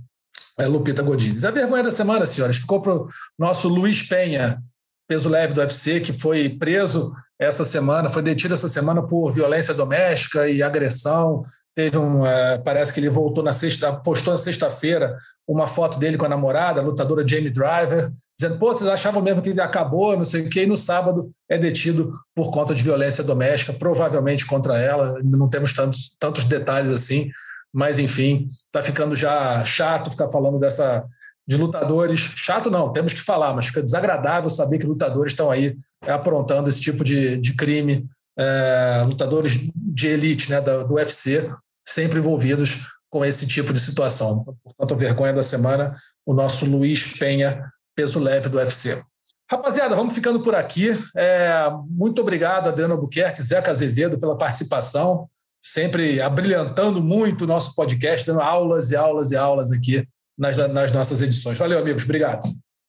[0.59, 1.45] é, Lupita Godines.
[1.45, 3.09] A vergonha da semana, senhoras, ficou para o
[3.39, 4.63] nosso Luiz Penha,
[5.09, 9.75] peso leve do UFC, que foi preso essa semana, foi detido essa semana por violência
[9.75, 11.45] doméstica e agressão
[11.75, 16.17] Teve um, uh, parece que ele voltou na sexta, postou na sexta-feira uma foto dele
[16.17, 20.17] com a namorada, a lutadora Jamie Driver, dizendo: pô, vocês achavam mesmo que ele acabou,
[20.17, 24.47] não sei o quê, e no sábado é detido por conta de violência doméstica, provavelmente
[24.47, 25.21] contra ela.
[25.25, 27.29] Não temos tantos, tantos detalhes assim,
[27.73, 31.05] mas enfim, está ficando já chato ficar falando dessa
[31.47, 32.21] de lutadores.
[32.21, 36.81] Chato não, temos que falar, mas fica desagradável saber que lutadores estão aí aprontando esse
[36.81, 38.09] tipo de, de crime.
[38.37, 41.49] É, lutadores de elite né, do, UFC,
[41.87, 44.45] sempre envolvidos com esse tipo de situação.
[44.65, 45.97] Portanto, vergonha da semana,
[46.27, 47.63] o nosso Luiz Penha,
[47.95, 49.01] peso leve do UFC.
[49.49, 50.89] Rapaziada, vamos ficando por aqui.
[51.15, 55.29] É, muito obrigado, Adriano Albuquerque, Zeca Azevedo, pela participação,
[55.63, 60.93] sempre abrilhantando muito o nosso podcast, dando aulas e aulas e aulas aqui nas, nas
[60.93, 61.59] nossas edições.
[61.59, 62.05] Valeu, amigos.
[62.05, 62.49] Obrigado.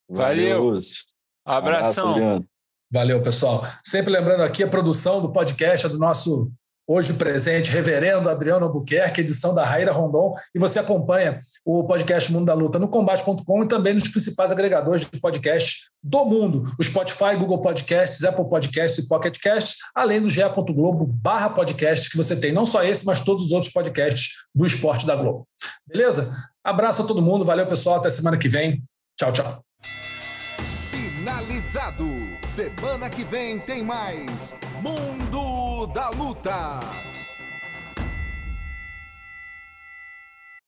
[0.09, 0.79] Valeu.
[1.45, 2.15] Abração.
[2.15, 2.45] Abraço,
[2.91, 3.65] Valeu, pessoal.
[3.83, 6.51] Sempre lembrando aqui a produção do podcast é do nosso
[6.87, 12.45] Hoje presente, reverendo Adriano Albuquerque, edição da Raíra Rondon, e você acompanha o podcast Mundo
[12.45, 17.35] da Luta no combate.com e também nos principais agregadores de podcast do mundo, o Spotify,
[17.39, 22.51] Google Podcasts, Apple Podcasts e Pocket Casts, além do ge.globo barra podcast que você tem,
[22.51, 25.47] não só esse, mas todos os outros podcasts do esporte da Globo.
[25.87, 26.31] Beleza?
[26.65, 28.83] Abraço a todo mundo, valeu pessoal, até semana que vem.
[29.15, 29.63] Tchau, tchau.
[30.89, 32.03] Finalizado.
[32.41, 36.79] Semana que vem tem mais Mundo da Luta.